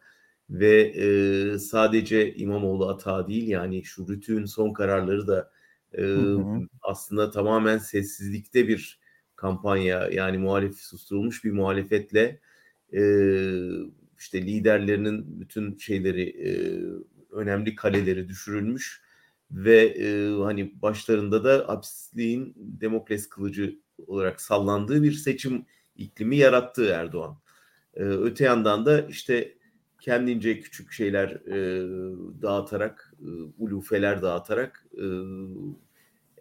Ve 0.51 0.81
e, 0.83 1.59
sadece 1.59 2.35
İmamoğlu 2.35 2.89
hata 2.89 3.29
değil 3.29 3.49
yani 3.49 3.85
şu 3.85 4.09
Rütü'nün 4.09 4.45
son 4.45 4.73
kararları 4.73 5.27
da 5.27 5.51
e, 5.93 6.03
hı 6.03 6.37
hı. 6.37 6.61
aslında 6.83 7.31
tamamen 7.31 7.79
sessizlikte 7.79 8.69
bir 8.69 9.01
kampanya 9.37 10.09
yani 10.09 10.39
muhalif 10.39 10.77
susturulmuş 10.77 11.45
bir 11.45 11.53
muhalefetle 11.53 12.41
e, 12.93 13.01
işte 14.19 14.43
liderlerinin 14.43 15.41
bütün 15.41 15.77
şeyleri 15.77 16.23
e, 16.23 16.51
önemli 17.31 17.75
kaleleri 17.75 18.29
düşürülmüş 18.29 19.03
ve 19.51 19.77
e, 19.85 20.31
hani 20.43 20.83
başlarında 20.83 21.45
da 21.45 21.69
hapisliğin 21.69 22.55
Demokles 22.57 23.29
kılıcı 23.29 23.79
olarak 24.07 24.41
sallandığı 24.41 25.03
bir 25.03 25.13
seçim 25.13 25.67
iklimi 25.97 26.37
yarattı 26.37 26.85
Erdoğan. 26.85 27.39
E, 27.95 28.03
öte 28.03 28.45
yandan 28.45 28.87
da 28.87 29.01
işte 29.01 29.55
kendince 30.01 30.61
küçük 30.61 30.93
şeyler 30.93 31.29
e, 31.29 31.83
dağıtarak, 32.43 33.15
e, 33.21 33.29
ulufeler 33.59 34.23
dağıtarak 34.23 34.87
e, 34.93 35.05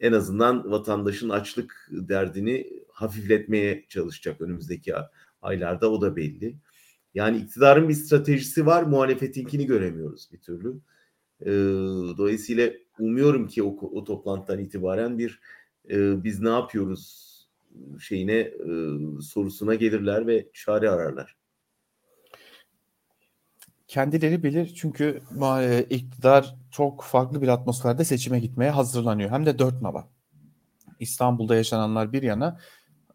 en 0.02 0.14
azından 0.14 0.72
vatandaşın 0.72 1.30
açlık 1.30 1.90
derdini 1.92 2.70
hafifletmeye 2.92 3.86
çalışacak 3.90 4.42
önümüzdeki 4.42 4.94
aylarda 5.42 5.92
o 5.92 6.02
da 6.02 6.16
belli. 6.16 6.56
Yani 7.18 7.38
iktidarın 7.38 7.90
bir 7.90 7.94
stratejisi 7.94 8.66
var, 8.66 8.84
muhalefetinkini 8.84 9.66
göremiyoruz 9.66 10.30
bir 10.32 10.38
türlü. 10.38 10.80
E, 11.42 11.52
dolayısıyla 12.18 12.70
umuyorum 13.00 13.48
ki 13.48 13.64
o, 13.64 13.78
o 13.82 14.04
toplantıdan 14.04 14.60
itibaren 14.60 15.18
bir 15.18 15.40
e, 15.90 16.24
biz 16.24 16.40
ne 16.40 16.50
yapıyoruz 16.50 17.28
şeyine 18.00 18.34
e, 18.34 18.72
sorusuna 19.22 19.76
gelirler 19.76 20.28
ve 20.28 20.48
çare 20.54 20.90
ararlar. 20.90 21.36
Kendileri 23.88 24.44
bilir 24.44 24.74
çünkü 24.76 25.22
e, 25.44 25.86
iktidar 25.90 26.56
çok 26.72 27.04
farklı 27.04 27.42
bir 27.42 27.48
atmosferde 27.48 28.04
seçime 28.04 28.40
gitmeye 28.40 28.72
hazırlanıyor. 28.72 29.30
Hem 29.30 29.46
de 29.46 29.60
dört 29.60 29.82
nala. 29.82 30.08
İstanbul'da 31.00 31.56
yaşananlar 31.56 32.14
bir 32.14 32.24
yana 32.24 32.60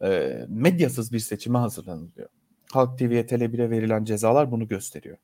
e, 0.02 0.40
medyasız 0.48 1.12
bir 1.12 1.18
seçime 1.18 1.58
hazırlanılıyor. 1.58 2.28
Halk 2.74 2.98
TV'ye 2.98 3.22
Tele1'e 3.22 3.70
verilen 3.70 4.04
cezalar 4.04 4.50
bunu 4.50 4.68
gösteriyor. 4.68 5.16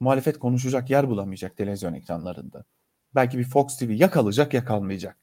Muhalefet 0.00 0.38
konuşacak 0.38 0.90
yer 0.90 1.08
bulamayacak 1.08 1.56
televizyon 1.56 1.94
ekranlarında. 1.94 2.64
Belki 3.14 3.38
bir 3.38 3.44
Fox 3.44 3.78
TV 3.78 3.90
ya 3.90 4.10
kalacak 4.10 4.54
ya 4.54 4.64
kalmayacak. 4.64 5.16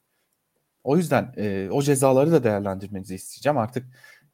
O 0.83 0.97
yüzden 0.97 1.33
e, 1.37 1.69
o 1.71 1.81
cezaları 1.81 2.31
da 2.31 2.43
değerlendirmenizi 2.43 3.15
isteyeceğim. 3.15 3.57
Artık 3.57 3.85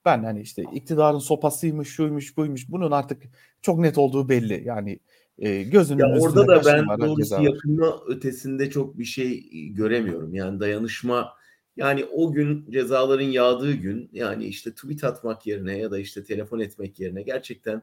ben 0.05 0.23
hani 0.23 0.41
işte 0.41 0.63
iktidarın 0.73 1.19
sopasıymış, 1.19 1.89
şuymuş, 1.89 2.37
buymuş 2.37 2.69
bunun 2.69 2.91
artık 2.91 3.23
çok 3.61 3.79
net 3.79 3.97
olduğu 3.97 4.29
belli. 4.29 4.63
Yani 4.65 4.99
e, 5.39 5.63
gözünün 5.63 5.99
ya 5.99 6.19
orada 6.21 6.47
da 6.47 6.65
ben 6.65 6.99
doğrusu 6.99 7.43
yakınma 7.43 7.99
ötesinde 8.07 8.69
çok 8.69 8.97
bir 8.97 9.05
şey 9.05 9.49
göremiyorum. 9.69 10.33
Yani 10.33 10.59
dayanışma 10.59 11.36
yani 11.77 12.05
o 12.05 12.31
gün 12.31 12.71
cezaların 12.71 13.23
yağdığı 13.23 13.73
gün 13.73 14.09
yani 14.13 14.45
işte 14.45 14.71
tweet 14.71 15.03
atmak 15.03 15.47
yerine 15.47 15.77
ya 15.77 15.91
da 15.91 15.99
işte 15.99 16.23
telefon 16.23 16.59
etmek 16.59 16.99
yerine 16.99 17.21
gerçekten 17.21 17.81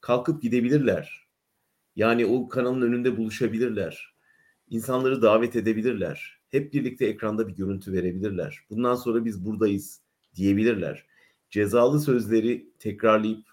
kalkıp 0.00 0.42
gidebilirler. 0.42 1.28
Yani 1.96 2.26
o 2.26 2.48
kanalın 2.48 2.82
önünde 2.82 3.16
buluşabilirler. 3.16 4.14
İnsanları 4.70 5.22
davet 5.22 5.56
edebilirler. 5.56 6.40
Hep 6.48 6.72
birlikte 6.72 7.06
ekranda 7.06 7.48
bir 7.48 7.54
görüntü 7.54 7.92
verebilirler. 7.92 8.58
Bundan 8.70 8.94
sonra 8.94 9.24
biz 9.24 9.46
buradayız 9.46 10.00
diyebilirler. 10.34 11.06
Cezalı 11.50 12.00
sözleri 12.00 12.70
tekrarlayıp 12.78 13.46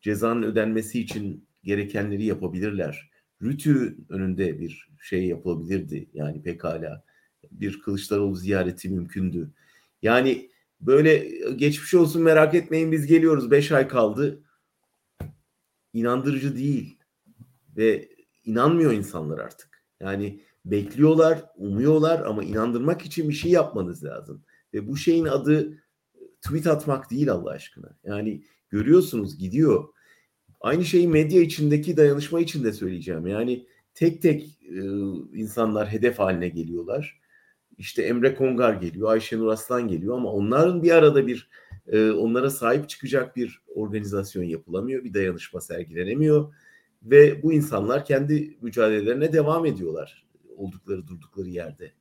cezanın 0.00 0.42
ödenmesi 0.42 1.00
için 1.00 1.46
gerekenleri 1.64 2.24
yapabilirler. 2.24 3.10
Rütü 3.42 3.96
önünde 4.08 4.60
bir 4.60 4.88
şey 5.00 5.26
yapılabilirdi 5.26 6.08
yani 6.14 6.42
pekala 6.42 7.04
bir 7.50 7.80
Kılıçdaroğlu 7.80 8.36
ziyareti 8.36 8.88
mümkündü. 8.88 9.50
Yani 10.02 10.50
böyle 10.80 11.16
geçmiş 11.56 11.94
olsun 11.94 12.22
merak 12.22 12.54
etmeyin 12.54 12.92
biz 12.92 13.06
geliyoruz 13.06 13.50
5 13.50 13.72
ay 13.72 13.88
kaldı. 13.88 14.42
İnandırıcı 15.92 16.56
değil 16.56 16.98
ve 17.76 18.08
inanmıyor 18.44 18.92
insanlar 18.92 19.38
artık. 19.38 19.82
Yani 20.00 20.40
bekliyorlar, 20.64 21.44
umuyorlar 21.56 22.20
ama 22.20 22.44
inandırmak 22.44 23.02
için 23.02 23.28
bir 23.28 23.34
şey 23.34 23.50
yapmanız 23.50 24.04
lazım. 24.04 24.42
Ve 24.74 24.88
bu 24.88 24.96
şeyin 24.96 25.24
adı 25.24 25.82
tweet 26.42 26.66
atmak 26.66 27.10
değil 27.10 27.30
Allah 27.32 27.50
aşkına. 27.50 27.98
Yani 28.04 28.42
görüyorsunuz 28.68 29.38
gidiyor. 29.38 29.88
Aynı 30.60 30.84
şeyi 30.84 31.08
medya 31.08 31.42
içindeki 31.42 31.96
dayanışma 31.96 32.40
için 32.40 32.64
de 32.64 32.72
söyleyeceğim. 32.72 33.26
Yani 33.26 33.66
tek 33.94 34.22
tek 34.22 34.58
e, 34.62 34.80
insanlar 35.34 35.88
hedef 35.88 36.18
haline 36.18 36.48
geliyorlar. 36.48 37.20
İşte 37.78 38.02
Emre 38.02 38.34
Kongar 38.34 38.74
geliyor, 38.74 39.10
Ayşenur 39.10 39.48
Aslan 39.48 39.88
geliyor 39.88 40.16
ama 40.16 40.32
onların 40.32 40.82
bir 40.82 40.90
arada 40.90 41.26
bir 41.26 41.48
e, 41.86 42.10
onlara 42.10 42.50
sahip 42.50 42.88
çıkacak 42.88 43.36
bir 43.36 43.62
organizasyon 43.74 44.42
yapılamıyor, 44.42 45.04
bir 45.04 45.14
dayanışma 45.14 45.60
sergilenemiyor 45.60 46.54
ve 47.02 47.42
bu 47.42 47.52
insanlar 47.52 48.04
kendi 48.04 48.58
mücadelelerine 48.60 49.32
devam 49.32 49.66
ediyorlar 49.66 50.26
oldukları 50.56 51.08
durdukları 51.08 51.48
yerde. 51.48 51.92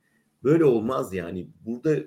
Böyle 0.43 0.65
olmaz 0.65 1.13
yani. 1.13 1.47
Burada 1.65 1.97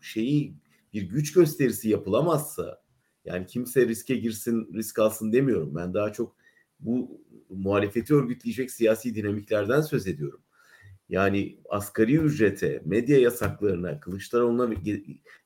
şeyi 0.00 0.54
bir 0.92 1.02
güç 1.02 1.32
gösterisi 1.32 1.88
yapılamazsa 1.88 2.82
yani 3.24 3.46
kimse 3.46 3.88
riske 3.88 4.16
girsin, 4.16 4.74
risk 4.74 4.98
alsın 4.98 5.32
demiyorum. 5.32 5.74
Ben 5.74 5.94
daha 5.94 6.12
çok 6.12 6.36
bu 6.80 7.20
muhalefeti 7.50 8.14
örgütleyecek 8.14 8.70
siyasi 8.70 9.14
dinamiklerden 9.14 9.80
söz 9.80 10.06
ediyorum. 10.06 10.40
Yani 11.08 11.58
asgari 11.68 12.16
ücrete, 12.16 12.82
medya 12.84 13.18
yasaklarına, 13.18 14.00
Kılıçdaroğlu'na, 14.00 14.74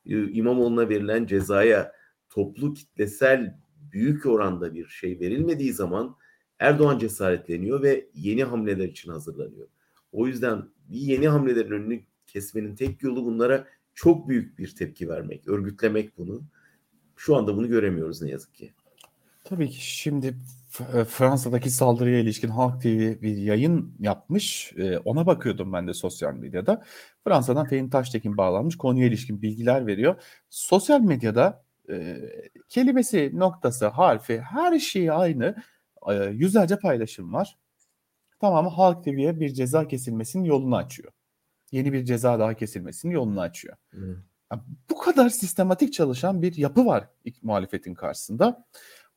İmamoğlu'na 0.07 0.89
verilen 0.89 1.27
cezaya 1.27 1.93
toplu 2.31 2.75
kitlesel 2.75 3.59
büyük 3.93 4.27
oranda 4.27 4.75
bir 4.75 4.87
şey 4.87 5.21
verilmediği 5.21 5.73
zaman 5.73 6.17
Erdoğan 6.59 6.99
cesaretleniyor 6.99 7.83
ve 7.83 8.07
yeni 8.15 8.45
hamleler 8.45 8.89
için 8.89 9.13
hazırlanıyor. 9.13 9.69
O 10.13 10.27
yüzden 10.27 10.63
bir 10.89 11.01
yeni 11.01 11.29
hamlelerin 11.29 11.71
önünü 11.71 12.01
kesmenin 12.27 12.75
tek 12.75 13.03
yolu 13.03 13.25
bunlara 13.25 13.67
çok 13.95 14.29
büyük 14.29 14.59
bir 14.59 14.75
tepki 14.75 15.09
vermek, 15.09 15.49
örgütlemek 15.49 16.19
bunu. 16.19 16.43
Şu 17.17 17.37
anda 17.37 17.57
bunu 17.57 17.69
göremiyoruz 17.69 18.23
ne 18.23 18.31
yazık 18.31 18.55
ki. 18.55 18.73
Tabii 19.45 19.71
ki 19.71 19.87
şimdi 19.87 20.27
e, 20.27 20.33
Fransa'daki 21.09 21.71
saldırıya 21.71 22.19
ilişkin 22.19 22.49
Halk 22.49 22.83
TV 22.83 23.23
bir 23.23 23.37
yayın 23.37 23.95
yapmış. 23.99 24.73
E, 24.77 24.99
ona 24.99 25.27
bakıyordum 25.27 25.73
ben 25.73 25.89
de 25.89 25.95
sosyal 25.95 26.35
medyada. 26.35 26.85
Fransa'dan 27.25 27.67
Fehim 27.67 27.91
Taştekin 27.91 28.37
bağlanmış. 28.37 28.77
Konuya 28.77 29.07
ilişkin 29.07 29.43
bilgiler 29.43 29.87
veriyor. 29.87 30.23
Sosyal 30.51 31.01
medyada 31.01 31.65
e, 31.91 32.17
kelimesi, 32.69 33.31
noktası, 33.35 33.87
harfi 33.87 34.41
her 34.41 34.79
şey 34.79 35.11
aynı. 35.11 35.57
Yüzlerce 36.33 36.79
paylaşım 36.79 37.33
var. 37.33 37.59
Tamam 38.41 38.69
Halk 38.69 39.05
TV'ye 39.05 39.41
bir 39.41 39.55
ceza 39.55 39.89
kesilmesinin 39.89 40.45
yolunu 40.45 40.77
açıyor. 40.77 41.13
Yeni 41.73 41.93
bir 41.93 42.05
ceza 42.05 42.39
daha 42.39 42.55
kesilmesinin 42.55 43.13
yolunu 43.13 43.41
açıyor. 43.41 43.77
Hmm. 43.91 44.17
bu 44.91 44.99
kadar 44.99 45.29
sistematik 45.29 45.93
çalışan 45.93 46.43
bir 46.43 46.57
yapı 46.57 46.87
var 46.87 47.09
muhalefetin 47.43 47.95
karşısında. 47.95 48.65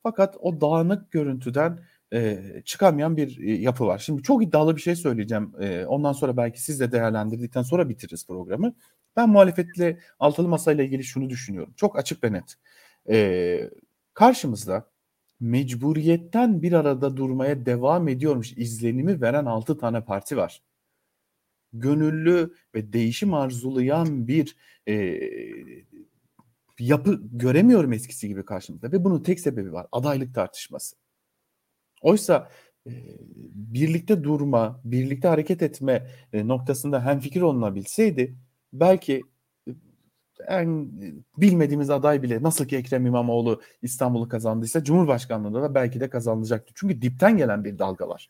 Fakat 0.04 0.38
o 0.39 0.62
dağınık 0.62 1.12
görüntüden 1.12 1.80
e, 2.14 2.39
çıkamayan 2.66 3.18
bir 3.18 3.39
e, 3.39 3.51
yapı 3.54 3.86
var. 3.88 3.97
Şimdi 3.97 4.24
çok 4.24 4.43
iddialı 4.43 4.76
bir 4.76 4.82
şey 4.82 4.95
söyleyeceğim. 4.95 5.54
E, 5.60 5.86
ondan 5.86 6.14
sonra 6.14 6.38
belki 6.38 6.62
siz 6.62 6.80
de 6.80 6.91
değerlendirdikten 6.91 7.62
sonra 7.62 7.89
bitiririz 7.89 8.28
programı. 8.28 8.74
Ben 9.16 9.30
muhalefetle 9.30 9.99
altılı 10.20 10.47
masayla 10.47 10.84
ilgili 10.84 11.04
şunu 11.04 11.30
düşünüyorum. 11.30 11.74
Çok 11.78 11.97
açık 11.97 12.24
ve 12.24 12.34
net. 12.34 12.56
E, 13.10 13.70
karşımızda 14.14 14.89
mecburiyetten 15.39 16.62
bir 16.62 16.74
arada 16.74 17.18
durmaya 17.18 17.66
devam 17.66 18.08
ediyormuş 18.08 18.54
izlenimi 18.58 19.22
veren 19.22 19.45
altı 19.45 19.78
tane 19.78 20.06
parti 20.06 20.38
var. 20.38 20.62
Gönüllü 21.74 22.54
ve 22.76 22.93
değişim 22.93 23.34
arzulayan 23.34 24.28
bir 24.28 24.56
e, 24.88 25.20
yapı 26.80 27.19
göremiyorum 27.32 27.93
eskisi 27.93 28.28
gibi 28.28 28.45
karşımızda 28.45 28.91
ve 28.91 29.03
bunun 29.03 29.24
tek 29.24 29.39
sebebi 29.39 29.74
var 29.74 29.88
adaylık 29.91 30.36
tartışması. 30.36 30.95
Oysa 32.01 32.49
e, 32.88 32.91
birlikte 33.53 34.24
durma, 34.24 34.82
birlikte 34.84 35.28
hareket 35.28 35.61
etme 35.61 36.07
e, 36.34 36.47
noktasında 36.47 37.05
hem 37.05 37.19
fikir 37.19 37.41
olunabilseydi 37.41 38.36
belki 38.74 39.24
en 40.47 40.91
bilmediğimiz 41.38 41.89
aday 41.89 42.24
bile 42.24 42.43
nasıl 42.43 42.65
ki 42.65 42.78
Ekrem 42.78 43.05
İmamoğlu 43.05 43.61
İstanbul'u 43.82 44.30
kazandıysa 44.30 44.84
Cumhurbaşkanlığında 44.84 45.61
da 45.61 45.76
belki 45.76 45.99
de 45.99 46.09
kazanılacaktı. 46.09 46.74
Çünkü 46.76 47.01
dipten 47.01 47.38
gelen 47.38 47.63
bir 47.63 47.80
dalga 47.80 48.07
var. 48.07 48.30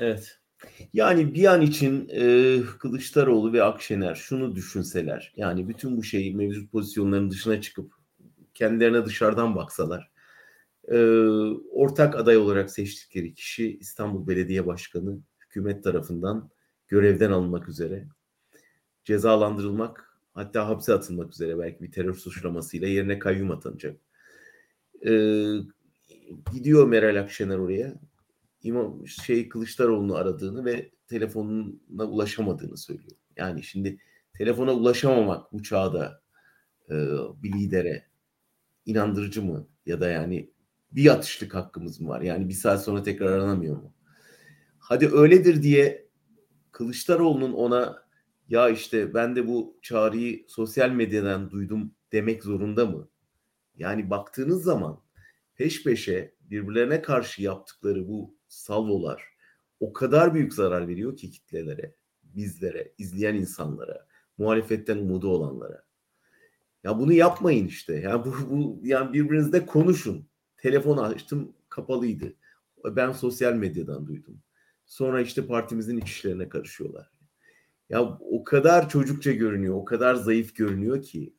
Evet. 0.00 0.38
Yani 0.92 1.34
bir 1.34 1.44
an 1.44 1.62
için 1.62 2.08
e, 2.12 2.60
Kılıçdaroğlu 2.78 3.52
ve 3.52 3.62
Akşener 3.62 4.14
şunu 4.14 4.54
düşünseler. 4.54 5.32
Yani 5.36 5.68
bütün 5.68 5.96
bu 5.96 6.02
şeyi 6.02 6.36
mevcut 6.36 6.72
pozisyonların 6.72 7.30
dışına 7.30 7.60
çıkıp 7.60 7.92
kendilerine 8.54 9.04
dışarıdan 9.04 9.56
baksalar. 9.56 10.10
E, 10.88 10.98
ortak 11.70 12.16
aday 12.16 12.36
olarak 12.36 12.70
seçtikleri 12.70 13.34
kişi 13.34 13.78
İstanbul 13.78 14.28
Belediye 14.28 14.66
Başkanı 14.66 15.18
hükümet 15.40 15.84
tarafından 15.84 16.50
görevden 16.88 17.30
alınmak 17.30 17.68
üzere. 17.68 18.08
Cezalandırılmak 19.04 20.18
hatta 20.32 20.68
hapse 20.68 20.94
atılmak 20.94 21.32
üzere 21.32 21.58
belki 21.58 21.82
bir 21.82 21.92
terör 21.92 22.14
suçlamasıyla 22.14 22.88
yerine 22.88 23.18
kayyum 23.18 23.50
atanacak. 23.50 24.00
E, 25.06 25.12
gidiyor 26.52 26.86
Meral 26.86 27.20
Akşener 27.20 27.58
oraya 27.58 27.94
İmam 28.66 29.06
şey 29.06 29.48
Kılıçdaroğlu'nu 29.48 30.14
aradığını 30.14 30.64
ve 30.64 30.90
telefonuna 31.06 32.04
ulaşamadığını 32.04 32.76
söylüyor. 32.76 33.16
Yani 33.36 33.62
şimdi 33.62 33.98
telefona 34.38 34.72
ulaşamamak 34.74 35.52
bu 35.52 35.62
çağda 35.62 36.22
e, 36.90 36.94
bir 37.42 37.52
lidere 37.52 38.06
inandırıcı 38.86 39.42
mı? 39.42 39.68
Ya 39.86 40.00
da 40.00 40.10
yani 40.10 40.50
bir 40.92 41.10
atışlık 41.10 41.54
hakkımız 41.54 42.00
mı 42.00 42.08
var? 42.08 42.20
Yani 42.20 42.48
bir 42.48 42.54
saat 42.54 42.84
sonra 42.84 43.02
tekrar 43.02 43.32
aranamıyor 43.32 43.76
mu? 43.76 43.92
Hadi 44.78 45.08
öyledir 45.08 45.62
diye 45.62 46.08
Kılıçdaroğlu'nun 46.72 47.52
ona 47.52 48.06
ya 48.48 48.68
işte 48.68 49.14
ben 49.14 49.36
de 49.36 49.48
bu 49.48 49.78
çağrıyı 49.82 50.44
sosyal 50.48 50.90
medyadan 50.90 51.50
duydum 51.50 51.94
demek 52.12 52.42
zorunda 52.42 52.86
mı? 52.86 53.08
Yani 53.76 54.10
baktığınız 54.10 54.62
zaman 54.62 55.00
peş 55.54 55.84
peşe 55.84 56.34
birbirlerine 56.40 57.02
karşı 57.02 57.42
yaptıkları 57.42 58.08
bu 58.08 58.35
salvolar 58.56 59.36
o 59.80 59.92
kadar 59.92 60.34
büyük 60.34 60.54
zarar 60.54 60.88
veriyor 60.88 61.16
ki 61.16 61.30
kitlelere, 61.30 61.94
bizlere, 62.22 62.92
izleyen 62.98 63.34
insanlara, 63.34 64.06
muhalefetten 64.38 64.98
umudu 64.98 65.28
olanlara. 65.28 65.84
Ya 66.84 66.98
bunu 66.98 67.12
yapmayın 67.12 67.66
işte. 67.66 67.94
Ya 67.94 68.24
bu, 68.24 68.34
bu 68.50 68.80
yani 68.82 69.12
birbirinizle 69.12 69.66
konuşun. 69.66 70.28
Telefon 70.56 70.96
açtım 70.96 71.52
kapalıydı. 71.68 72.34
Ben 72.84 73.12
sosyal 73.12 73.52
medyadan 73.54 74.06
duydum. 74.06 74.42
Sonra 74.86 75.20
işte 75.20 75.46
partimizin 75.46 75.98
iç 75.98 76.08
işlerine 76.08 76.48
karışıyorlar. 76.48 77.10
Ya 77.88 78.18
o 78.20 78.44
kadar 78.44 78.88
çocukça 78.88 79.32
görünüyor, 79.32 79.74
o 79.74 79.84
kadar 79.84 80.14
zayıf 80.14 80.54
görünüyor 80.54 81.02
ki 81.02 81.34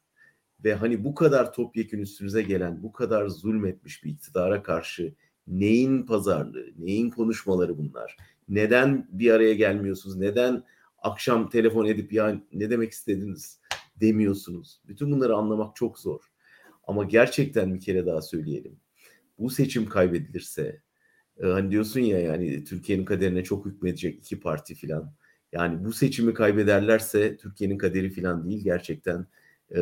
ve 0.63 0.73
hani 0.73 1.03
bu 1.03 1.15
kadar 1.15 1.53
topyekün 1.53 1.99
üstünüze 1.99 2.41
gelen, 2.41 2.83
bu 2.83 2.91
kadar 2.91 3.27
zulmetmiş 3.27 4.03
bir 4.03 4.09
iktidara 4.09 4.63
karşı 4.63 5.15
Neyin 5.47 6.03
pazarlığı, 6.03 6.65
neyin 6.77 7.09
konuşmaları 7.09 7.77
bunlar? 7.77 8.17
Neden 8.49 9.07
bir 9.11 9.31
araya 9.31 9.53
gelmiyorsunuz? 9.53 10.17
Neden 10.17 10.63
akşam 10.99 11.49
telefon 11.49 11.85
edip 11.85 12.13
ya 12.13 12.41
ne 12.53 12.69
demek 12.69 12.91
istediniz 12.91 13.59
demiyorsunuz? 14.01 14.81
Bütün 14.87 15.11
bunları 15.11 15.35
anlamak 15.35 15.75
çok 15.75 15.99
zor. 15.99 16.21
Ama 16.83 17.03
gerçekten 17.03 17.73
bir 17.75 17.79
kere 17.79 18.05
daha 18.05 18.21
söyleyelim. 18.21 18.79
Bu 19.39 19.49
seçim 19.49 19.89
kaybedilirse 19.89 20.81
e, 21.43 21.47
hani 21.47 21.71
diyorsun 21.71 21.99
ya 21.99 22.19
yani 22.19 22.63
Türkiye'nin 22.63 23.05
kaderine 23.05 23.43
çok 23.43 23.65
hükmedecek 23.65 24.15
iki 24.19 24.39
parti 24.39 24.75
filan. 24.75 25.13
Yani 25.51 25.85
bu 25.85 25.93
seçimi 25.93 26.33
kaybederlerse 26.33 27.37
Türkiye'nin 27.37 27.77
kaderi 27.77 28.09
filan 28.09 28.49
değil 28.49 28.63
gerçekten 28.63 29.27
e, 29.71 29.79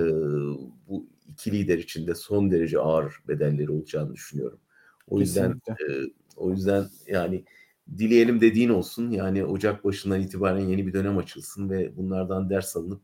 bu 0.87 1.09
iki 1.27 1.51
lider 1.51 1.77
için 1.77 2.07
de 2.07 2.15
son 2.15 2.51
derece 2.51 2.79
ağır 2.79 3.13
bedelleri 3.27 3.71
olacağını 3.71 4.13
düşünüyorum. 4.13 4.59
O 5.07 5.19
yüzden 5.19 5.61
e, 5.69 5.83
o 6.35 6.51
yüzden 6.51 6.85
yani 7.07 7.43
dileyelim 7.97 8.41
dediğin 8.41 8.69
olsun. 8.69 9.11
Yani 9.11 9.45
Ocak 9.45 9.83
başından 9.83 10.21
itibaren 10.21 10.59
yeni 10.59 10.87
bir 10.87 10.93
dönem 10.93 11.17
açılsın 11.17 11.69
ve 11.69 11.97
bunlardan 11.97 12.49
ders 12.49 12.75
alınıp 12.75 13.01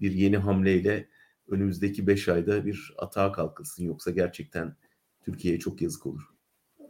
bir 0.00 0.12
yeni 0.12 0.36
hamleyle 0.36 1.08
önümüzdeki 1.48 2.06
5 2.06 2.28
ayda 2.28 2.66
bir 2.66 2.94
atağa 2.98 3.32
kalkılsın. 3.32 3.84
Yoksa 3.84 4.10
gerçekten 4.10 4.76
Türkiye'ye 5.22 5.60
çok 5.60 5.82
yazık 5.82 6.06
olur. 6.06 6.22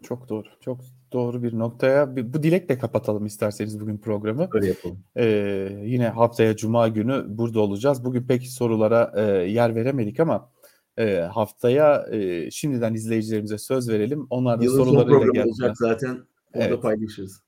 Çok 0.03 0.29
doğru. 0.29 0.49
Çok 0.61 0.81
doğru 1.13 1.43
bir 1.43 1.59
noktaya. 1.59 2.17
Bu 2.17 2.43
dilekle 2.43 2.79
kapatalım 2.79 3.27
isterseniz 3.27 3.81
bugün 3.81 3.99
programı. 3.99 4.49
Öyle 4.53 4.67
yapalım. 4.67 5.05
Ee, 5.17 5.79
yine 5.85 6.09
haftaya 6.09 6.57
Cuma 6.57 6.89
günü 6.89 7.25
burada 7.29 7.61
olacağız. 7.61 8.05
Bugün 8.05 8.27
pek 8.27 8.47
sorulara 8.47 9.13
e, 9.17 9.23
yer 9.51 9.75
veremedik 9.75 10.21
ama 10.21 10.51
e, 10.99 11.21
haftaya 11.21 12.07
e, 12.11 12.51
şimdiden 12.51 12.95
izleyicilerimize 12.95 13.59
söz 13.59 13.89
verelim. 13.89 14.27
Onlar 14.31 14.61
da 14.61 14.65
Yılın 14.65 14.85
sorularıyla 14.85 15.19
geldiler. 15.19 15.45
olacak 15.45 15.77
zaten. 15.77 16.19
Orada 16.55 16.69
evet. 16.69 16.83
paylaşırız. 16.83 17.43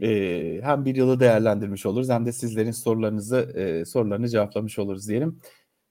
E, 0.00 0.60
hem 0.62 0.84
bir 0.84 0.96
yılı 0.96 1.20
değerlendirmiş 1.20 1.86
oluruz 1.86 2.08
hem 2.08 2.26
de 2.26 2.32
sizlerin 2.32 2.70
sorularınızı 2.70 3.36
e, 3.36 3.84
sorularını 3.84 4.28
cevaplamış 4.28 4.78
oluruz 4.78 5.08
diyelim. 5.08 5.40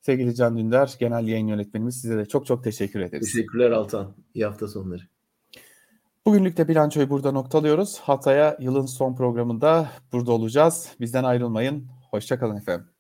Sevgili 0.02 0.36
Can 0.36 0.58
Dündar, 0.58 0.96
genel 1.00 1.28
yayın 1.28 1.48
yönetmenimiz 1.48 2.02
size 2.02 2.18
de 2.18 2.26
çok 2.26 2.46
çok 2.46 2.64
teşekkür 2.64 3.00
ederiz. 3.00 3.34
Teşekkürler 3.34 3.72
Altan. 3.72 4.16
İyi 4.34 4.46
hafta 4.46 4.68
sonları. 4.68 5.02
Bugünlük 6.26 6.58
de 6.58 6.68
bilançoyu 6.68 7.10
burada 7.10 7.32
noktalıyoruz. 7.32 8.00
Haftaya 8.00 8.58
yılın 8.60 8.86
son 8.86 9.16
programında 9.16 9.90
burada 10.14 10.32
olacağız. 10.32 10.90
Bizden 11.00 11.24
ayrılmayın. 11.24 11.88
Hoşçakalın 12.12 12.58
efendim. 12.58 12.93